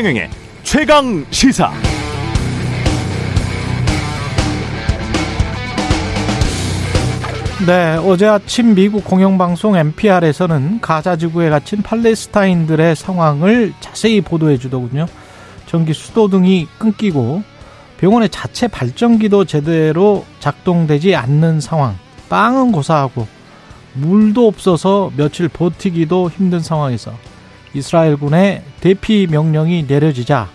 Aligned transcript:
최경영의 0.00 0.30
최강 0.62 1.26
시사. 1.30 1.70
네, 7.66 7.96
어제 7.96 8.26
아침 8.26 8.74
미국 8.74 9.04
공영방송 9.04 9.76
NPR에서는 9.76 10.80
가자 10.80 11.16
지구에 11.16 11.50
갇힌 11.50 11.82
팔레스타인들의 11.82 12.96
상황을 12.96 13.74
자세히 13.80 14.22
보도해 14.22 14.56
주더군요. 14.56 15.04
전기 15.66 15.92
수도 15.92 16.28
등이 16.28 16.66
끊기고 16.78 17.42
병원의 17.98 18.30
자체 18.30 18.68
발전기도 18.68 19.44
제대로 19.44 20.24
작동되지 20.38 21.14
않는 21.14 21.60
상황. 21.60 21.98
빵은 22.30 22.72
고사하고 22.72 23.26
물도 23.92 24.46
없어서 24.46 25.12
며칠 25.18 25.48
버티기도 25.48 26.30
힘든 26.30 26.60
상황에서 26.60 27.12
이스라엘군의 27.74 28.62
대피 28.80 29.26
명령이 29.30 29.84
내려지자 29.86 30.48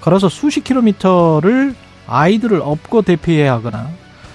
걸어서 0.00 0.28
수십 0.28 0.62
킬로미터를 0.64 1.74
아이들을 2.06 2.60
업고 2.62 3.02
대피해야 3.02 3.54
하거나 3.54 3.90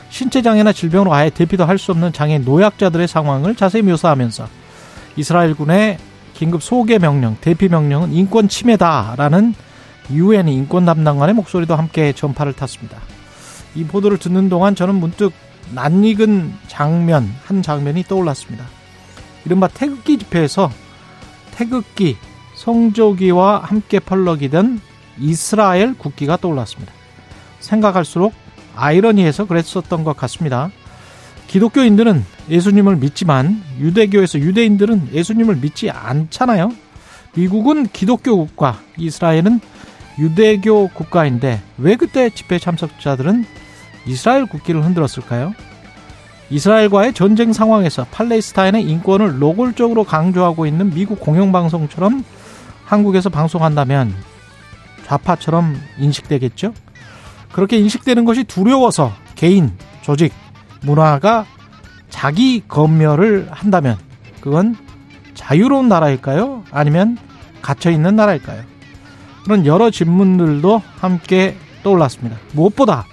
신체 0.10 0.42
장애나 0.42 0.74
질병으로 0.74 1.14
아예 1.14 1.30
대피도 1.30 1.66
할 1.66 1.78
수 1.78 1.92
없는 1.92 2.12
장애 2.12 2.38
노약자들의 2.38 3.08
상황을 3.08 3.56
자세히 3.56 3.82
묘사하면서 3.82 4.48
이스라엘군의 5.16 5.98
긴급 6.34 6.62
소개 6.64 6.98
명령, 7.00 7.38
대피 7.40 7.70
명령은 7.70 8.12
인권 8.14 8.50
침해다라는 8.50 9.54
유엔 10.12 10.50
인권 10.50 10.86
담당관의 10.86 11.36
목소리도 11.36 11.76
함께 11.76 12.12
전파를 12.12 12.54
탔습니다. 12.54 12.98
이 13.76 13.86
보도를 13.86 14.18
듣는 14.18 14.50
동안 14.50 14.76
저는 14.76 14.96
문득 14.96 15.32
낯익은 15.74 16.54
장면, 16.68 17.34
한 17.46 17.62
장면이 17.62 18.04
떠올랐습니다. 18.04 18.66
이른바 19.46 19.68
태극기 19.70 20.18
집회에서 20.18 20.72
태극기, 21.56 22.18
성조기와 22.62 23.64
함께 23.64 24.00
펄럭이던 24.00 24.80
이스라엘 25.20 25.98
국기가 25.98 26.38
떠올랐습니다. 26.38 26.94
생각할수록 27.60 28.34
아이러니해서 28.76 29.46
그랬었던 29.46 30.04
것 30.04 30.16
같습니다. 30.16 30.70
기독교인들은 31.48 32.24
예수님을 32.50 32.98
믿지만 32.98 33.62
유대교에서 33.80 34.40
유대인들은 34.40 35.10
예수님을 35.12 35.56
믿지 35.56 35.90
않잖아요. 35.90 36.72
미국은 37.36 37.88
기독교 37.88 38.38
국가, 38.38 38.80
이스라엘은 38.96 39.60
유대교 40.20 40.90
국가인데 40.90 41.62
왜 41.80 41.96
그때 41.96 42.30
집회 42.30 42.60
참석자들은 42.60 43.46
이스라엘 44.06 44.46
국기를 44.46 44.86
흔들었을까요? 44.86 45.54
이스라엘과의 46.52 47.14
전쟁 47.14 47.54
상황에서 47.54 48.06
팔레스타인의 48.12 48.84
인권을 48.84 49.40
노골적으로 49.40 50.04
강조하고 50.04 50.68
있는 50.68 50.92
미국 50.92 51.20
공영방송처럼 51.22 52.24
한국에서 52.92 53.30
방송한다면 53.30 54.14
좌파처럼 55.06 55.80
인식되겠죠? 55.98 56.74
그렇게 57.54 57.78
인식되는 57.78 58.26
것이 58.26 58.44
두려워서 58.44 59.14
개인, 59.36 59.72
조직, 60.02 60.34
문화가 60.82 61.46
자기 62.10 62.62
검열을 62.68 63.48
한다면 63.50 63.98
그건 64.42 64.76
자유로운 65.36 65.88
나라일까요? 65.88 66.66
아니면 66.70 67.18
갇혀있는 67.62 68.18
나라일까요? 68.18 68.64
그런 69.46 69.66
여러 69.66 69.90
질문들도 69.90 70.82
함께 71.00 71.56
떠올랐습니다. 71.84 72.38
무엇보다 72.52 73.06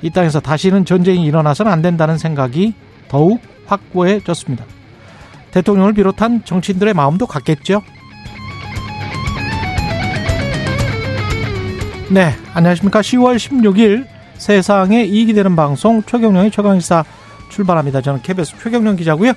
이 0.00 0.10
땅에서 0.10 0.38
다시는 0.38 0.84
전쟁이 0.84 1.24
일어나서는 1.24 1.72
안 1.72 1.82
된다는 1.82 2.18
생각이 2.18 2.74
더욱 3.08 3.40
확고해졌습니다. 3.66 4.64
대통령을 5.50 5.92
비롯한 5.92 6.44
정치인들의 6.44 6.94
마음도 6.94 7.26
같겠죠? 7.26 7.82
네, 12.12 12.34
안녕하십니까. 12.52 13.00
10월 13.00 13.36
16일 13.36 14.06
세상에 14.34 15.02
이익이 15.02 15.32
되는 15.32 15.56
방송 15.56 16.02
최경령의 16.02 16.50
최강시사 16.50 17.06
출발합니다. 17.48 18.02
저는 18.02 18.20
KBS 18.20 18.52
최경령 18.62 18.96
기자고요. 18.96 19.32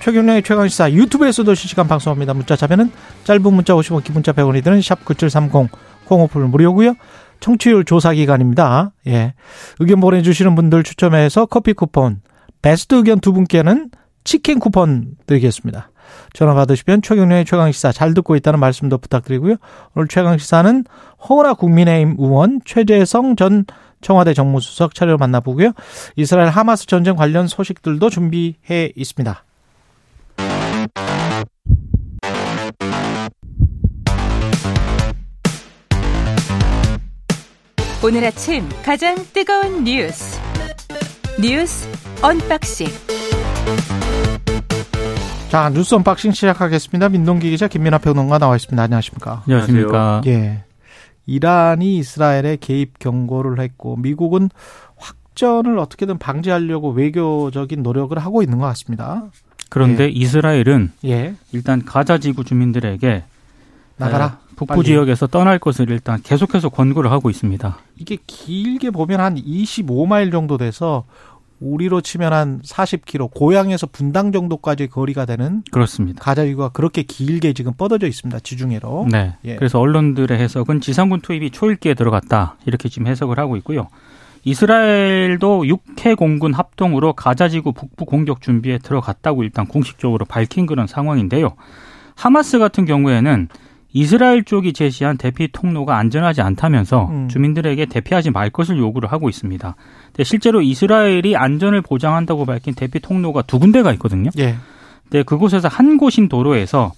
최경령의 0.00 0.42
최강시사 0.42 0.92
유튜브에서도 0.92 1.54
실시간 1.54 1.86
방송합니다. 1.86 2.32
문자 2.32 2.56
자면은 2.56 2.90
짧은 3.24 3.42
문자 3.52 3.74
50원, 3.74 4.02
기본자 4.04 4.32
100원이 4.32 4.64
드는 4.64 4.80
샵 4.80 5.04
9730 5.04 5.68
콩오플 6.06 6.40
무료고요. 6.48 6.94
청취율 7.40 7.84
조사 7.84 8.14
기간입니다. 8.14 8.92
예. 9.06 9.34
의견 9.78 10.00
보내주시는 10.00 10.54
분들 10.54 10.82
추첨해서 10.82 11.44
커피 11.44 11.74
쿠폰, 11.74 12.22
베스트 12.62 12.94
의견 12.94 13.20
두 13.20 13.34
분께는 13.34 13.90
치킨 14.24 14.60
쿠폰 14.60 15.08
드리겠습니다. 15.26 15.90
전화 16.34 16.52
받으시면 16.52 17.00
최경련의 17.00 17.46
최강시사 17.46 17.92
잘 17.92 18.12
듣고 18.12 18.36
있다는 18.36 18.58
말씀도 18.60 18.98
부탁드리고요. 18.98 19.56
오늘 19.94 20.08
최강시사는 20.08 20.84
허나 21.28 21.54
국민의힘 21.54 22.16
의원 22.18 22.60
최재성 22.64 23.36
전 23.36 23.64
청와대 24.02 24.34
정무수석 24.34 24.94
차례로 24.94 25.16
만나보고요. 25.16 25.72
이스라엘 26.16 26.50
하마스 26.50 26.86
전쟁 26.86 27.16
관련 27.16 27.46
소식들도 27.46 28.10
준비해 28.10 28.92
있습니다. 28.94 29.44
오늘 38.02 38.24
아침 38.24 38.68
가장 38.84 39.14
뜨거운 39.32 39.84
뉴스 39.84 40.38
뉴스 41.40 41.88
unboxing 42.20 42.86
자, 45.54 45.70
뉴스 45.70 45.94
unboxing 45.94 46.32
시작하겠습니다. 46.32 47.10
민동기 47.10 47.48
기자 47.48 47.68
김민하 47.68 47.98
평론가 47.98 48.38
나와 48.38 48.56
있습니다. 48.56 48.82
안녕하십니까? 48.82 49.44
안녕하십니까? 49.46 50.22
예. 50.26 50.64
이란이 51.26 51.98
이스라엘에 51.98 52.56
개입 52.60 52.98
경고를 52.98 53.60
했고 53.60 53.94
미국은 53.94 54.50
확전을 54.96 55.78
어떻게든 55.78 56.18
방지하려고 56.18 56.90
외교적인 56.90 57.84
노력을 57.84 58.18
하고 58.18 58.42
있는 58.42 58.58
것 58.58 58.66
같습니다. 58.66 59.26
그런데 59.70 60.06
예. 60.06 60.08
이스라엘은 60.08 60.90
예. 61.04 61.36
일단 61.52 61.84
가자 61.84 62.18
지구 62.18 62.42
주민들에게 62.42 63.22
나가라. 63.96 64.38
북부 64.56 64.74
빨리. 64.74 64.86
지역에서 64.86 65.28
떠날 65.28 65.60
것을 65.60 65.88
일단 65.88 66.20
계속해서 66.20 66.68
권고를 66.68 67.12
하고 67.12 67.30
있습니다. 67.30 67.78
이게 67.96 68.18
길게 68.26 68.90
보면 68.90 69.20
한 69.20 69.36
25마일 69.36 70.32
정도 70.32 70.58
돼서 70.58 71.04
우리로 71.64 72.00
치면 72.02 72.32
한 72.32 72.60
40km, 72.62 73.32
고향에서 73.34 73.86
분당 73.86 74.32
정도까지 74.32 74.88
거리가 74.88 75.24
되는 75.24 75.62
그렇습니다. 75.70 76.22
가자지구가 76.22 76.70
그렇게 76.70 77.02
길게 77.02 77.54
지금 77.54 77.72
뻗어져 77.72 78.06
있습니다. 78.06 78.40
지중해로. 78.40 79.08
네. 79.10 79.34
예. 79.44 79.56
그래서 79.56 79.80
언론들의 79.80 80.38
해석은 80.38 80.80
지상군 80.80 81.20
투입이 81.20 81.50
초읽기에 81.50 81.94
들어갔다 81.94 82.56
이렇게 82.66 82.88
지금 82.88 83.06
해석을 83.06 83.38
하고 83.38 83.56
있고요. 83.56 83.88
이스라엘도 84.44 85.66
육해 85.66 86.14
공군 86.14 86.52
합동으로 86.52 87.14
가자지구 87.14 87.72
북부 87.72 88.04
공격 88.04 88.42
준비에 88.42 88.76
들어갔다고 88.78 89.42
일단 89.42 89.66
공식적으로 89.66 90.26
밝힌 90.26 90.66
그런 90.66 90.86
상황인데요. 90.86 91.54
하마스 92.14 92.58
같은 92.58 92.84
경우에는 92.84 93.48
이스라엘 93.96 94.42
쪽이 94.42 94.72
제시한 94.72 95.16
대피 95.16 95.48
통로가 95.52 95.96
안전하지 95.96 96.42
않다면서 96.42 97.06
음. 97.10 97.28
주민들에게 97.28 97.86
대피하지 97.86 98.32
말 98.32 98.50
것을 98.50 98.76
요구를 98.76 99.10
하고 99.12 99.28
있습니다. 99.28 99.76
근데 100.06 100.24
실제로 100.24 100.60
이스라엘이 100.60 101.36
안전을 101.36 101.80
보장한다고 101.80 102.44
밝힌 102.44 102.74
대피 102.74 102.98
통로가 102.98 103.42
두 103.42 103.60
군데가 103.60 103.92
있거든요. 103.92 104.30
예. 104.38 104.56
근데 105.04 105.22
그곳에서 105.22 105.68
한 105.68 105.96
곳인 105.96 106.28
도로에서 106.28 106.92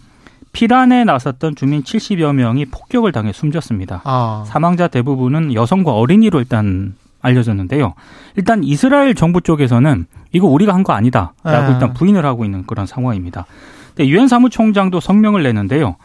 피란에 0.53 1.05
나섰던 1.05 1.55
주민 1.55 1.83
70여 1.83 2.35
명이 2.35 2.65
폭격을 2.67 3.13
당해 3.13 3.31
숨졌습니다. 3.33 4.01
아. 4.05 4.45
사망자 4.47 4.89
대부분은 4.89 5.53
여성과 5.53 5.93
어린이로 5.93 6.39
일단 6.41 6.95
알려졌는데요. 7.21 7.93
일단 8.37 8.65
이스라엘 8.65 9.15
정부 9.15 9.43
쪽에서는 9.43 10.07
이거 10.33 10.47
우리가 10.47 10.73
한 10.73 10.83
거 10.83 10.95
아니다라고 10.95 11.35
아. 11.45 11.69
일단 11.73 11.93
부인을 11.93 12.25
하고 12.25 12.47
있는 12.47 12.65
그런 12.67 12.87
상황입니다. 12.87 13.45
근데 13.95 14.09
유엔 14.09 14.29
사무총장도 14.29 15.01
성명을 15.01 15.43
내는데요. 15.43 15.97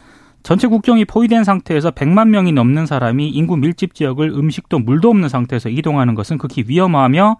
전체 0.43 0.67
국경이 0.67 1.05
포위된 1.05 1.43
상태에서 1.43 1.91
100만 1.91 2.29
명이 2.29 2.51
넘는 2.51 2.85
사람이 2.85 3.29
인구 3.29 3.57
밀집 3.57 3.93
지역을 3.93 4.29
음식도 4.29 4.79
물도 4.79 5.09
없는 5.09 5.29
상태에서 5.29 5.69
이동하는 5.69 6.15
것은 6.15 6.37
극히 6.37 6.63
위험하며 6.67 7.37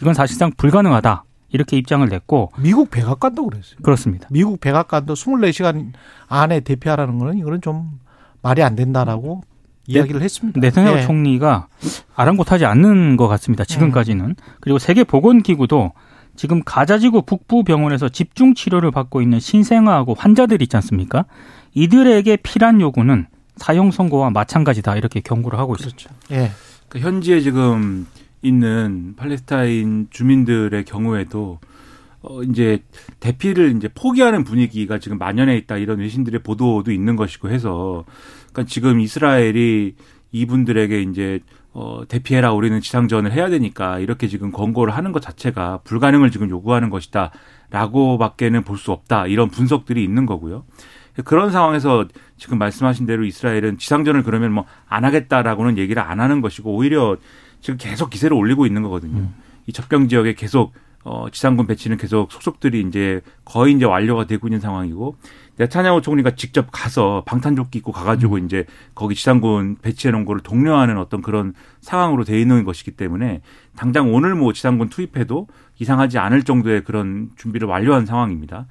이건 0.00 0.14
사실상 0.14 0.52
불가능하다. 0.56 1.24
이렇게 1.48 1.76
입장을 1.76 2.06
냈고 2.08 2.50
미국 2.58 2.90
백악관도 2.90 3.46
그랬어요. 3.46 3.78
그렇습니다. 3.82 4.28
미국 4.30 4.60
백악관도 4.60 5.14
24시간 5.14 5.92
안에 6.28 6.60
대피하라는 6.60 7.18
거는 7.18 7.38
이거는 7.38 7.60
좀 7.60 8.00
말이 8.42 8.62
안 8.62 8.76
된다라고 8.76 9.42
이야기를 9.86 10.20
했습니다. 10.20 10.60
네타냐후 10.60 10.98
예. 10.98 11.02
총리가 11.02 11.68
아랑곳하지 12.14 12.64
않는 12.66 13.16
것 13.16 13.28
같습니다. 13.28 13.64
지금까지는. 13.64 14.34
그리고 14.60 14.78
세계 14.78 15.04
보건 15.04 15.42
기구도 15.42 15.92
지금 16.34 16.62
가자지구 16.64 17.22
북부 17.22 17.62
병원에서 17.64 18.08
집중 18.08 18.54
치료를 18.54 18.90
받고 18.90 19.22
있는 19.22 19.40
신생아하고 19.40 20.14
환자들 20.14 20.60
있지 20.62 20.76
않습니까? 20.76 21.24
이들에게 21.76 22.36
필요한 22.36 22.80
요구는 22.80 23.26
사형 23.56 23.90
선고와 23.90 24.30
마찬가지다 24.30 24.96
이렇게 24.96 25.20
경고를 25.20 25.58
하고 25.58 25.76
있었죠. 25.78 26.08
예. 26.32 26.50
그 26.88 26.98
현지에 26.98 27.40
지금 27.40 28.06
있는 28.42 29.14
팔레스타인 29.16 30.08
주민들의 30.10 30.84
경우에도 30.84 31.58
어 32.22 32.42
이제 32.42 32.82
대피를 33.20 33.76
이제 33.76 33.88
포기하는 33.94 34.42
분위기가 34.44 34.98
지금 34.98 35.18
만연해 35.18 35.56
있다 35.58 35.76
이런 35.76 35.98
외신들의 35.98 36.42
보도도 36.42 36.90
있는 36.92 37.14
것이고 37.14 37.50
해서 37.50 38.04
그러니까 38.52 38.64
지금 38.64 38.98
이스라엘이 39.00 39.94
이분들에게 40.32 41.02
이제 41.02 41.40
어, 41.72 42.02
대피해라 42.08 42.52
우리는 42.52 42.80
지상전을 42.80 43.32
해야 43.32 43.50
되니까 43.50 43.98
이렇게 43.98 44.28
지금 44.28 44.50
권고를 44.50 44.96
하는 44.96 45.12
것 45.12 45.20
자체가 45.20 45.80
불가능을 45.84 46.30
지금 46.30 46.48
요구하는 46.48 46.88
것이다. 46.88 47.32
라고밖에는 47.68 48.62
볼 48.62 48.78
수 48.78 48.92
없다. 48.92 49.26
이런 49.26 49.50
분석들이 49.50 50.02
있는 50.02 50.24
거고요. 50.24 50.64
그런 51.24 51.50
상황에서 51.50 52.06
지금 52.36 52.58
말씀하신 52.58 53.06
대로 53.06 53.24
이스라엘은 53.24 53.78
지상전을 53.78 54.22
그러면 54.22 54.52
뭐 54.52 54.66
안 54.88 55.04
하겠다라고는 55.04 55.78
얘기를 55.78 56.02
안 56.02 56.20
하는 56.20 56.40
것이고 56.40 56.74
오히려 56.74 57.16
지금 57.60 57.76
계속 57.78 58.10
기세를 58.10 58.36
올리고 58.36 58.66
있는 58.66 58.82
거거든요. 58.82 59.18
음. 59.18 59.34
이 59.66 59.72
접경 59.72 60.08
지역에 60.08 60.34
계속 60.34 60.72
어, 61.02 61.28
지상군 61.30 61.66
배치는 61.68 61.98
계속 61.98 62.32
속속들이 62.32 62.80
이제 62.80 63.20
거의 63.44 63.74
이제 63.74 63.84
완료가 63.84 64.26
되고 64.26 64.48
있는 64.48 64.58
상황이고 64.58 65.16
네타냐후 65.56 66.02
총리가 66.02 66.34
직접 66.34 66.68
가서 66.72 67.22
방탄조끼 67.26 67.78
입고 67.78 67.92
가가지고 67.92 68.36
음. 68.36 68.44
이제 68.44 68.64
거기 68.94 69.14
지상군 69.14 69.76
배치해 69.82 70.10
놓은 70.10 70.24
거를 70.24 70.40
독려하는 70.40 70.98
어떤 70.98 71.22
그런 71.22 71.54
상황으로 71.80 72.24
돼 72.24 72.40
있는 72.40 72.64
것이기 72.64 72.92
때문에 72.92 73.40
당장 73.76 74.12
오늘 74.12 74.34
뭐 74.34 74.52
지상군 74.52 74.88
투입해도 74.88 75.46
이상하지 75.78 76.18
않을 76.18 76.42
정도의 76.42 76.82
그런 76.84 77.30
준비를 77.36 77.68
완료한 77.68 78.06
상황입니다. 78.06 78.66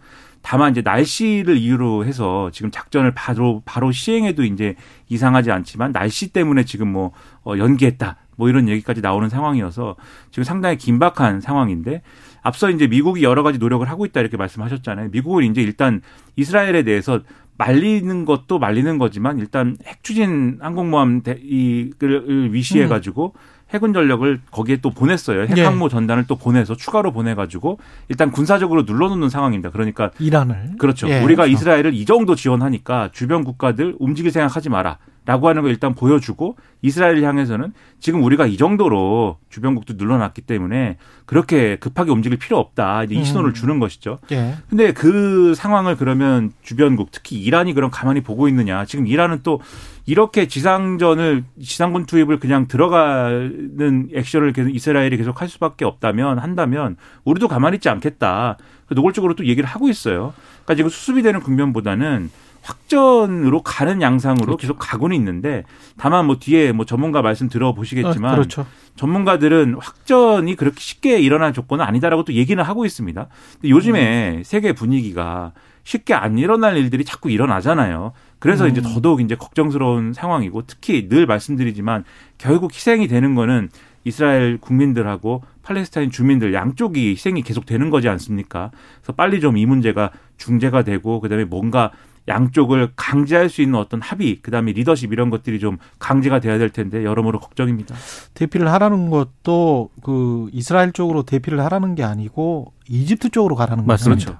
다만 0.46 0.70
이제 0.70 0.82
날씨를 0.82 1.58
이유로 1.58 2.06
해서 2.06 2.52
지금 2.54 2.70
작전을 2.70 3.16
바로 3.16 3.64
바로 3.66 3.92
시행해도 3.92 4.44
이제 4.44 4.76
이상하지 5.10 5.50
않지만 5.50 5.92
날씨 5.92 6.32
때문에 6.32 6.66
지금 6.66 6.88
뭐 6.88 7.14
어, 7.44 7.58
연기했다 7.58 8.18
뭐 8.36 8.48
이런 8.48 8.70
얘기까지 8.70 9.02
나오는 9.02 9.28
상황이어서 9.28 9.96
지금 10.30 10.44
상당히 10.44 10.78
긴박한 10.78 11.42
상황인데 11.42 12.04
앞서 12.44 12.70
이제 12.70 12.86
미국이 12.86 13.24
여러 13.24 13.42
가지 13.42 13.58
노력을 13.58 13.90
하고 13.90 14.06
있다 14.06 14.20
이렇게 14.20 14.38
말씀하셨잖아요. 14.38 15.10
미국은 15.12 15.46
이제 15.46 15.64
일단 15.64 16.04
이스라엘에 16.36 16.84
대해서 16.84 17.22
말리는 17.58 18.26
것도 18.26 18.60
말리는 18.60 19.00
거지만 19.00 19.40
일단 19.40 19.78
핵추진 19.84 20.60
항공모함 20.62 21.24
이를 21.26 22.54
위시해 22.54 22.86
가지고 22.88 23.34
음. 23.34 23.55
해군 23.74 23.94
전력을 23.94 24.42
거기에 24.52 24.78
또 24.78 24.92
보냈어요. 24.92 25.44
핵항모 25.48 25.86
예. 25.86 25.90
전단을 25.90 26.26
또 26.28 26.36
보내서 26.36 26.76
추가로 26.76 27.12
보내가지고 27.12 27.80
일단 28.10 28.32
군사적으로 28.32 28.84
눌러놓는 28.84 29.30
상황입니다. 29.30 29.72
그러니까 29.72 30.12
이란을 30.20 30.74
그렇죠. 30.78 31.10
예. 31.10 31.22
우리가 31.22 31.46
이스라엘을 31.48 31.94
이 31.94 32.06
정도 32.06 32.36
지원하니까 32.36 33.10
주변 33.12 33.44
국가들 33.44 33.96
움직일 34.00 34.32
생각하지 34.32 34.70
마라. 34.70 34.98
라고 35.26 35.50
하는 35.50 35.64
걸 35.64 35.72
일단 35.72 35.96
보여주고 35.96 36.56
이스라엘을 36.82 37.24
향해서는 37.24 37.74
지금 38.00 38.24
우리가 38.24 38.46
이 38.46 38.58
정도로 38.58 39.38
주변국도 39.50 39.96
눌러놨기 39.98 40.44
때문에 40.44 40.98
그렇게 41.26 41.78
급하게 41.78 42.12
움직일 42.12 42.38
필요 42.38 42.60
없다. 42.60 43.04
이제 43.04 43.16
이 43.16 43.20
음. 43.20 43.24
신호를 43.24 43.54
주는 43.54 43.80
것이죠. 43.80 44.20
예. 44.32 44.56
근데 44.70 44.94
그 44.94 45.56
상황을 45.56 45.96
그러면 45.96 46.52
주변국 46.62 47.10
특히 47.12 47.38
이란이 47.38 47.74
그럼 47.74 47.90
가만히 47.90 48.22
보고 48.22 48.48
있느냐. 48.48 48.86
지금 48.86 49.08
이란은 49.08 49.40
또 49.42 49.60
이렇게 50.06 50.48
지상전을 50.48 51.44
지상군 51.60 52.06
투입을 52.06 52.40
그냥 52.40 52.68
들어가는 52.68 54.10
액션을 54.14 54.54
계속 54.54 54.70
이스라엘이 54.70 55.18
계속 55.18 55.42
할 55.42 55.50
수밖에 55.50 55.86
없다면 55.86 56.38
한다면 56.38 56.98
우리도 57.24 57.48
가만히 57.48 57.78
있지 57.78 57.90
않겠다. 57.90 58.58
노골적으로 58.92 59.34
또 59.34 59.46
얘기를 59.48 59.68
하고 59.68 59.90
있어요. 59.90 60.36
그러니까 60.64 60.76
지금 60.76 60.90
수습이 60.90 61.24
되는 61.24 61.40
국면보다는 61.40 62.30
확전으로 62.66 63.62
가는 63.62 64.02
양상으로 64.02 64.46
그렇죠. 64.46 64.58
계속 64.58 64.78
가고는 64.80 65.16
있는데 65.18 65.64
다만 65.98 66.26
뭐 66.26 66.38
뒤에 66.40 66.72
뭐 66.72 66.86
전문가 66.86 67.22
말씀 67.22 67.48
들어보시겠지만 67.48 68.32
아, 68.32 68.36
그렇죠. 68.36 68.66
전문가들은 68.96 69.76
확전이 69.80 70.56
그렇게 70.56 70.80
쉽게 70.80 71.20
일어날 71.20 71.54
조건은 71.54 71.86
아니다라고 71.86 72.26
또 72.26 72.34
얘기는 72.34 72.62
하고 72.62 72.86
있습니다. 72.86 73.28
근데 73.54 73.70
요즘에 73.70 74.38
음. 74.38 74.44
세계 74.44 74.74
분위기가 74.74 75.54
쉽게 75.84 76.16
안 76.16 76.40
일어날 76.40 76.78
일들이 76.78 77.06
자꾸 77.06 77.30
일어나잖아요. 77.30 78.14
그래서 78.40 78.66
음. 78.66 78.72
이제 78.72 78.82
더더욱 78.82 79.22
이제 79.22 79.36
걱정스러운 79.36 80.14
상황이고 80.14 80.64
특히 80.66 81.08
늘 81.08 81.28
말씀드리지만 81.28 82.04
결국 82.40 82.74
희생이 82.74 83.08
되는 83.08 83.36
거는 83.36 83.70
이스라엘 84.04 84.58
국민들하고 84.58 85.44
팔레스타인 85.62 86.10
주민들 86.10 86.54
양쪽이 86.54 87.12
희생이 87.12 87.42
계속 87.44 87.66
되는 87.66 87.90
거지 87.90 88.10
않습니까? 88.10 88.72
그래서 88.98 89.14
빨리 89.14 89.40
좀 89.40 89.58
이 89.58 89.66
문제가 89.66 90.12
중재가 90.38 90.84
되고 90.84 91.20
그다음에 91.20 91.46
뭔가 91.46 91.92
양쪽을 92.28 92.94
강제할 92.96 93.50
수 93.50 93.62
있는 93.62 93.80
어떤 93.80 94.02
합의, 94.02 94.38
그다음에 94.42 94.72
리더십 94.72 95.14
이런 95.14 95.30
것들이 95.30 95.60
좀 95.60 95.78
강제가 96.00 96.40
돼야 96.40 96.58
될 96.58 96.70
텐데 96.70 97.04
여러모로 97.04 97.40
걱정입니다. 97.40 97.96
대피를 98.34 98.72
하라는 98.72 99.10
것도 99.12 99.90
그 100.02 100.50
이스라엘 100.52 100.92
쪽으로 100.92 101.24
대피를 101.24 101.60
하라는 101.60 101.94
게 101.96 102.04
아니고 102.04 102.74
이집트 102.90 103.30
쪽으로 103.30 103.56
가라는 103.56 103.86
거죠. 103.86 104.10
맞습니다. 104.10 104.40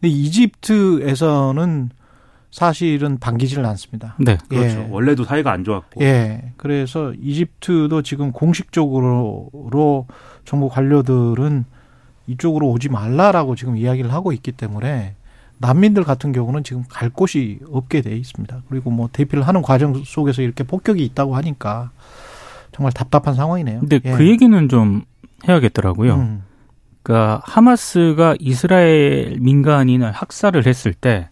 근데 0.00 0.14
이집트에서는 0.14 1.90
사실은 2.52 3.18
반기지를 3.18 3.66
않습니다. 3.66 4.14
네, 4.20 4.38
그렇죠. 4.48 4.78
예. 4.78 4.88
원래도 4.88 5.24
사이가 5.24 5.50
안 5.50 5.64
좋았고. 5.64 6.04
예. 6.04 6.52
그래서 6.56 7.12
이집트도 7.20 8.02
지금 8.02 8.30
공식적으로 8.30 10.06
정부 10.44 10.68
관료들은 10.68 11.64
이쪽으로 12.28 12.70
오지 12.70 12.90
말라라고 12.90 13.56
지금 13.56 13.76
이야기를 13.76 14.12
하고 14.12 14.32
있기 14.32 14.52
때문에 14.52 15.16
난민들 15.58 16.04
같은 16.04 16.32
경우는 16.32 16.64
지금 16.64 16.84
갈 16.88 17.10
곳이 17.10 17.60
없게 17.70 18.00
돼 18.02 18.16
있습니다. 18.16 18.62
그리고 18.68 18.90
뭐 18.90 19.08
대피를 19.12 19.46
하는 19.46 19.62
과정 19.62 19.94
속에서 20.04 20.42
이렇게 20.42 20.64
폭격이 20.64 21.04
있다고 21.04 21.36
하니까 21.36 21.90
정말 22.72 22.92
답답한 22.92 23.34
상황이네요. 23.34 23.80
근데 23.80 24.00
예. 24.04 24.12
그 24.12 24.26
얘기는 24.28 24.68
좀 24.68 25.02
해야겠더라고요. 25.48 26.14
음. 26.16 26.42
그러니까 27.02 27.42
하마스가 27.44 28.34
이스라엘 28.40 29.38
민간인을 29.40 30.10
학살을 30.10 30.66
했을 30.66 30.92
때 30.92 31.28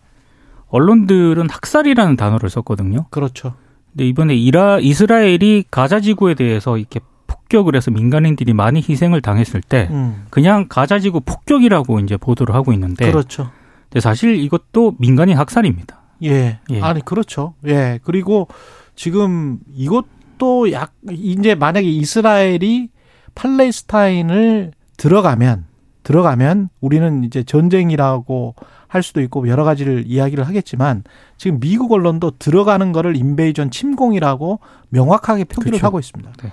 언론들은 0.69 1.49
학살이라는 1.51 2.17
단어를 2.17 2.49
썼거든요. 2.51 3.07
그렇죠. 3.11 3.55
근데 3.91 4.07
이번에 4.07 4.35
이라 4.35 4.79
이스라엘이 4.81 5.65
가자 5.71 6.01
지구에 6.01 6.35
대해서 6.35 6.79
이렇게 6.79 7.01
폭격을 7.27 7.77
해서 7.77 7.91
민간인들이 7.91 8.53
많이 8.55 8.85
희생을 8.87 9.21
당했을 9.21 9.61
때 9.61 9.89
음. 9.91 10.25
그냥 10.31 10.67
가자 10.69 10.99
지구 10.99 11.21
폭격이라고 11.21 12.01
이제 12.01 12.17
보도를 12.17 12.55
하고 12.55 12.73
있는데 12.73 13.11
그렇죠. 13.11 13.51
근데 13.93 14.01
사실 14.01 14.37
이것도 14.37 14.97
민간인 14.99 15.37
학살입니다. 15.37 16.01
예. 16.25 16.61
예. 16.71 16.81
아니 16.81 17.05
그렇죠. 17.05 17.53
예. 17.67 18.01
그리고 18.03 18.49
지금 18.97 19.59
이것도 19.71 20.73
약 20.73 20.95
이제 21.11 21.55
만약에 21.55 21.87
이스라엘이 21.87 22.89
팔레스타인을 23.35 24.73
들어가면 24.97 25.67
들어가면 26.05 26.71
우리는 26.81 27.23
이제 27.25 27.43
전쟁이라고 27.43 28.55
할 28.89 29.03
수도 29.03 29.21
있고 29.21 29.47
여러 29.47 29.63
가지를 29.63 30.05
이야기를 30.07 30.47
하겠지만 30.47 31.05
지금 31.37 31.61
미국 31.61 31.93
언론도 31.93 32.39
들어가는 32.39 32.93
거를 32.93 33.15
인베이전 33.15 33.71
침공이라고 33.71 34.61
명확하게 34.89 35.45
표기를 35.45 35.73
그렇죠. 35.73 35.87
하고 35.87 35.99
있습니다. 35.99 36.33
네. 36.43 36.53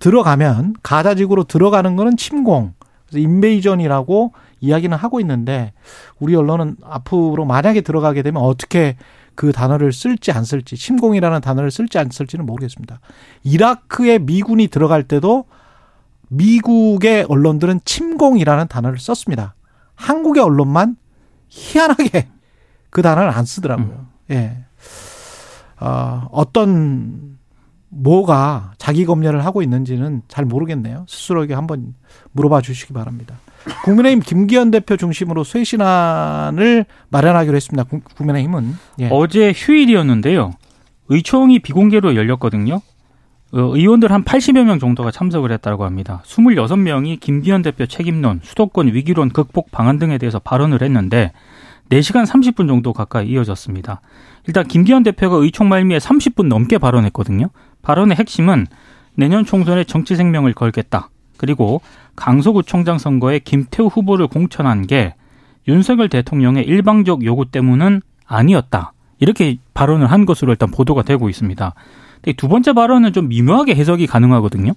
들어가면 0.00 0.74
가자지구로 0.82 1.44
들어가는 1.44 1.94
거는 1.94 2.16
침공. 2.16 2.74
그래서 3.06 3.20
인베이전이라고 3.20 4.32
이야기는 4.64 4.96
하고 4.96 5.20
있는데 5.20 5.72
우리 6.18 6.34
언론은 6.34 6.76
앞으로 6.82 7.44
만약에 7.44 7.82
들어가게 7.82 8.22
되면 8.22 8.42
어떻게 8.42 8.96
그 9.34 9.52
단어를 9.52 9.92
쓸지 9.92 10.32
안 10.32 10.44
쓸지 10.44 10.76
침공이라는 10.76 11.40
단어를 11.40 11.70
쓸지 11.70 11.98
안 11.98 12.08
쓸지는 12.10 12.46
모르겠습니다. 12.46 13.00
이라크에 13.42 14.18
미군이 14.18 14.68
들어갈 14.68 15.02
때도 15.02 15.44
미국의 16.28 17.26
언론들은 17.28 17.80
침공이라는 17.84 18.68
단어를 18.68 18.98
썼습니다. 18.98 19.54
한국의 19.96 20.42
언론만 20.42 20.96
희한하게 21.48 22.28
그 22.90 23.02
단어를 23.02 23.30
안 23.30 23.44
쓰더라고요. 23.44 23.86
음. 23.86 24.08
예. 24.30 24.64
어, 25.80 26.28
어떤 26.30 27.33
뭐가 27.94 28.72
자기 28.78 29.04
검열을 29.04 29.44
하고 29.44 29.62
있는지는 29.62 30.22
잘 30.28 30.44
모르겠네요. 30.44 31.04
스스로에게 31.08 31.54
한번 31.54 31.94
물어봐 32.32 32.60
주시기 32.60 32.92
바랍니다. 32.92 33.36
국민의힘 33.84 34.20
김기현 34.20 34.70
대표 34.70 34.96
중심으로 34.96 35.44
쇄신안을 35.44 36.84
마련하기로 37.08 37.56
했습니다. 37.56 37.84
국민의힘은 38.14 38.74
예. 39.00 39.08
어제 39.10 39.52
휴일이었는데요. 39.54 40.52
의총이 41.08 41.60
비공개로 41.60 42.14
열렸거든요. 42.16 42.80
어, 43.52 43.60
의원들 43.76 44.10
한 44.10 44.24
80여 44.24 44.64
명 44.64 44.78
정도가 44.78 45.10
참석을 45.10 45.52
했다고 45.52 45.84
합니다. 45.84 46.22
26명이 46.26 47.20
김기현 47.20 47.62
대표 47.62 47.86
책임론, 47.86 48.40
수도권 48.42 48.88
위기론 48.88 49.30
극복 49.30 49.70
방안 49.70 49.98
등에 49.98 50.18
대해서 50.18 50.40
발언을 50.40 50.82
했는데 50.82 51.32
4시간 51.90 52.26
30분 52.26 52.66
정도 52.66 52.92
가까이 52.92 53.28
이어졌습니다. 53.28 54.00
일단 54.46 54.66
김기현 54.66 55.04
대표가 55.04 55.36
의총 55.36 55.68
말미에 55.68 55.98
30분 55.98 56.48
넘게 56.48 56.78
발언했거든요. 56.78 57.50
발언의 57.84 58.16
핵심은 58.16 58.66
내년 59.14 59.44
총선에 59.44 59.84
정치 59.84 60.16
생명을 60.16 60.54
걸겠다. 60.54 61.10
그리고 61.36 61.80
강서구청장 62.16 62.98
선거에 62.98 63.38
김태우 63.38 63.86
후보를 63.86 64.26
공천한 64.26 64.86
게 64.86 65.14
윤석열 65.68 66.08
대통령의 66.08 66.64
일방적 66.64 67.24
요구 67.24 67.46
때문은 67.46 68.02
아니었다. 68.26 68.92
이렇게 69.20 69.58
발언을 69.74 70.10
한 70.10 70.26
것으로 70.26 70.52
일단 70.52 70.70
보도가 70.70 71.02
되고 71.02 71.28
있습니다. 71.28 71.74
두 72.36 72.48
번째 72.48 72.72
발언은 72.72 73.12
좀 73.12 73.28
미묘하게 73.28 73.74
해석이 73.74 74.06
가능하거든요. 74.06 74.72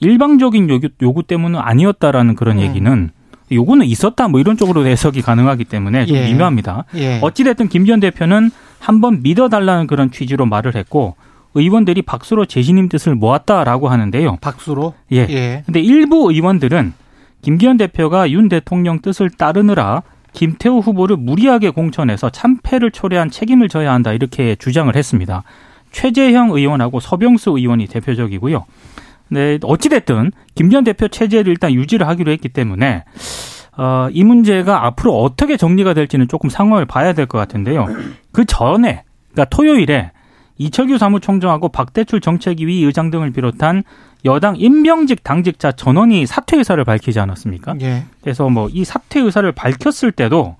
일방적인 0.00 0.70
요구, 0.70 0.88
요구 1.02 1.22
때문은 1.24 1.58
아니었다라는 1.58 2.36
그런 2.36 2.58
음. 2.58 2.62
얘기는 2.62 3.10
요구는 3.50 3.86
있었다 3.86 4.28
뭐 4.28 4.40
이런 4.40 4.56
쪽으로 4.56 4.86
해석이 4.86 5.22
가능하기 5.22 5.64
때문에 5.64 6.06
좀 6.06 6.16
예. 6.16 6.26
미묘합니다. 6.26 6.84
예. 6.96 7.18
어찌됐든 7.22 7.68
김기현 7.68 7.98
대표는 8.00 8.50
한번 8.78 9.22
믿어달라는 9.22 9.86
그런 9.86 10.10
취지로 10.10 10.46
말을 10.46 10.76
했고 10.76 11.16
의원들이 11.54 12.02
박수로 12.02 12.46
재신임 12.46 12.88
뜻을 12.88 13.14
모았다라고 13.14 13.88
하는데요. 13.88 14.36
박수로? 14.40 14.94
예. 15.12 15.26
예. 15.30 15.62
근데 15.66 15.80
일부 15.80 16.30
의원들은 16.30 16.92
김기현 17.42 17.76
대표가 17.76 18.30
윤 18.30 18.48
대통령 18.48 19.00
뜻을 19.00 19.30
따르느라 19.30 20.02
김태우 20.32 20.78
후보를 20.78 21.16
무리하게 21.16 21.70
공천해서 21.70 22.30
참패를 22.30 22.90
초래한 22.90 23.30
책임을 23.30 23.68
져야 23.68 23.92
한다 23.92 24.12
이렇게 24.12 24.54
주장을 24.56 24.94
했습니다. 24.94 25.42
최재형 25.90 26.50
의원하고 26.50 27.00
서병수 27.00 27.50
의원이 27.58 27.86
대표적이고요. 27.86 28.64
네, 29.30 29.58
어찌됐든 29.62 30.32
김기현 30.54 30.84
대표 30.84 31.08
체제를 31.08 31.50
일단 31.50 31.72
유지를 31.72 32.06
하기로 32.08 32.30
했기 32.32 32.48
때문에 32.48 33.04
어, 33.76 34.08
이 34.12 34.24
문제가 34.24 34.86
앞으로 34.86 35.18
어떻게 35.22 35.56
정리가 35.56 35.94
될지는 35.94 36.28
조금 36.28 36.50
상황을 36.50 36.84
봐야 36.84 37.12
될 37.12 37.26
것 37.26 37.38
같은데요. 37.38 37.86
그 38.32 38.44
전에, 38.44 39.04
그러니까 39.32 39.44
토요일에 39.56 40.10
이철규 40.58 40.98
사무총장하고 40.98 41.68
박대출 41.68 42.20
정책위 42.20 42.82
의장 42.84 43.10
등을 43.10 43.30
비롯한 43.30 43.84
여당 44.24 44.56
임명직 44.56 45.22
당직자 45.22 45.72
전원이 45.72 46.26
사퇴 46.26 46.56
의사를 46.58 46.82
밝히지 46.84 47.20
않았습니까? 47.20 47.76
예. 47.80 48.04
그래서 48.20 48.48
뭐 48.48 48.68
이 48.72 48.84
사퇴 48.84 49.20
의사를 49.20 49.50
밝혔을 49.52 50.12
때도 50.12 50.56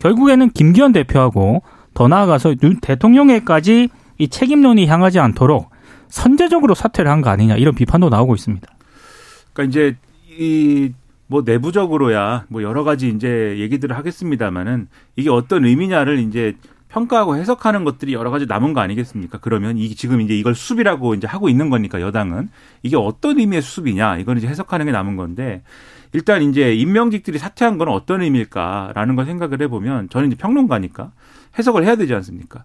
결국에는 0.00 0.50
김기현 0.50 0.92
대표하고 0.92 1.62
더 1.94 2.08
나아가서 2.08 2.56
윤 2.62 2.80
대통령에까지 2.80 3.88
이 4.18 4.28
책임론이 4.28 4.86
향하지 4.86 5.18
않도록 5.20 5.70
선제적으로 6.08 6.74
사퇴를 6.74 7.10
한 7.10 7.22
거 7.22 7.30
아니냐 7.30 7.56
이런 7.56 7.74
비판도 7.74 8.08
나오고 8.08 8.34
있습니다. 8.34 8.68
그러니까 9.52 9.70
이제 9.70 9.96
이 10.38 10.92
뭐 11.28 11.42
내부적으로야 11.44 12.44
뭐 12.46 12.62
여러 12.62 12.84
가지 12.84 13.08
이제 13.08 13.56
얘기들을 13.58 13.96
하겠습니다만은 13.96 14.86
이게 15.16 15.28
어떤 15.28 15.64
의미냐를 15.64 16.20
이제 16.20 16.54
평가하고 16.96 17.36
해석하는 17.36 17.84
것들이 17.84 18.14
여러 18.14 18.30
가지 18.30 18.46
남은 18.46 18.72
거 18.72 18.80
아니겠습니까? 18.80 19.38
그러면 19.42 19.76
이 19.76 19.94
지금 19.94 20.22
이제 20.22 20.34
이걸 20.34 20.54
수습이라고 20.54 21.14
이제 21.14 21.26
하고 21.26 21.50
있는 21.50 21.68
거니까 21.68 22.00
여당은 22.00 22.48
이게 22.82 22.96
어떤 22.96 23.38
의미의 23.38 23.60
수습이냐 23.60 24.16
이거는 24.16 24.38
이제 24.38 24.48
해석하는 24.48 24.86
게 24.86 24.92
남은 24.92 25.16
건데 25.16 25.62
일단 26.14 26.42
이제 26.42 26.74
임명직들이 26.74 27.38
사퇴한 27.38 27.76
건 27.76 27.88
어떤 27.88 28.22
의미일까라는 28.22 29.14
걸 29.14 29.26
생각을 29.26 29.60
해보면 29.62 30.08
저는 30.08 30.28
이제 30.28 30.36
평론가니까 30.36 31.12
해석을 31.58 31.84
해야 31.84 31.96
되지 31.96 32.14
않습니까? 32.14 32.64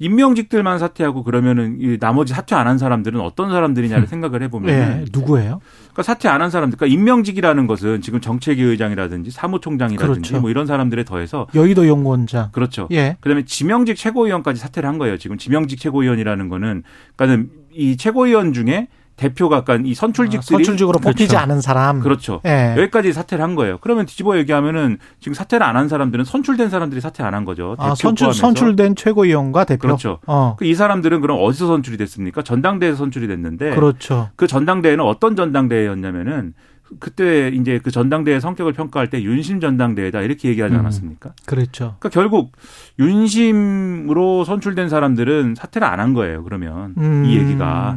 임명직들만 0.00 0.78
사퇴하고 0.78 1.22
그러면은 1.22 1.76
이 1.78 1.98
나머지 1.98 2.32
사퇴 2.34 2.54
안 2.56 2.66
한 2.66 2.78
사람들은 2.78 3.20
어떤 3.20 3.50
사람들이냐를 3.50 4.06
생각을 4.06 4.42
해보면 4.44 4.70
예. 4.70 5.04
누구예요? 5.12 5.60
그러니까 5.92 6.02
사퇴 6.02 6.28
안 6.28 6.40
한 6.40 6.50
사람들, 6.50 6.78
그러니까 6.78 6.94
임명직이라는 6.94 7.66
것은 7.66 8.00
지금 8.00 8.20
정책위 8.20 8.62
의장이라든지 8.62 9.30
사무총장이라든지 9.30 10.20
그렇죠. 10.30 10.40
뭐 10.40 10.50
이런 10.50 10.66
사람들에 10.66 11.04
더해서 11.04 11.46
여의도 11.54 11.86
연구원장. 11.86 12.48
그렇죠. 12.52 12.88
예. 12.92 13.16
그다음에 13.20 13.44
지명직 13.44 13.96
최고위원까지 13.96 14.58
사퇴를 14.58 14.88
한 14.88 14.98
거예요. 14.98 15.18
지금 15.18 15.36
지명직 15.36 15.78
최고위원이라는 15.78 16.48
거는 16.48 16.82
그러니까는 17.16 17.50
이 17.72 17.96
최고위원 17.96 18.52
중에 18.54 18.88
대표가 19.20 19.58
약간 19.58 19.84
이 19.84 19.92
선출직들이 19.92 20.38
아, 20.38 20.56
선출직으로 20.64 20.98
뽑히지 20.98 21.28
그렇죠. 21.28 21.38
않은 21.42 21.60
사람. 21.60 22.00
그렇죠. 22.00 22.40
예. 22.46 22.74
여기까지 22.78 23.12
사퇴를 23.12 23.44
한 23.44 23.54
거예요. 23.54 23.76
그러면 23.82 24.06
뒤집어 24.06 24.38
얘기하면은 24.38 24.96
지금 25.20 25.34
사퇴를 25.34 25.64
안 25.66 25.76
한 25.76 25.88
사람들은 25.88 26.24
선출된 26.24 26.70
사람들이 26.70 27.00
사퇴 27.02 27.22
안 27.22 27.34
한 27.34 27.44
거죠. 27.44 27.76
아, 27.78 27.94
선출, 27.94 28.26
포함해서. 28.26 28.40
선출된 28.40 28.96
최고위원과 28.96 29.64
대표. 29.64 29.82
그렇죠. 29.88 30.18
어. 30.26 30.56
그 30.58 30.64
이 30.64 30.74
사람들은 30.74 31.20
그럼 31.20 31.38
어디서 31.40 31.66
선출이 31.66 31.96
됐습니까? 31.98 32.40
전당대에서 32.42 32.96
선출이 32.96 33.26
됐는데 33.28 33.74
그렇죠. 33.74 34.30
그 34.36 34.46
전당대회는 34.46 35.04
어떤 35.04 35.36
전당대회였냐면은 35.36 36.54
그때 36.98 37.48
이제 37.54 37.78
그 37.82 37.90
전당대회 37.92 38.40
성격을 38.40 38.72
평가할 38.72 39.10
때 39.10 39.22
윤심 39.22 39.60
전당대회다 39.60 40.22
이렇게 40.22 40.48
얘기하지 40.48 40.74
음. 40.74 40.80
않았습니까? 40.80 41.32
그렇죠. 41.46 41.94
그러니까 42.00 42.08
결국 42.08 42.52
윤심으로 42.98 44.44
선출된 44.44 44.88
사람들은 44.88 45.54
사퇴를 45.56 45.86
안 45.86 46.00
한 46.00 46.14
거예요. 46.14 46.42
그러면 46.44 46.94
음. 46.96 47.24
이 47.26 47.36
얘기가 47.36 47.96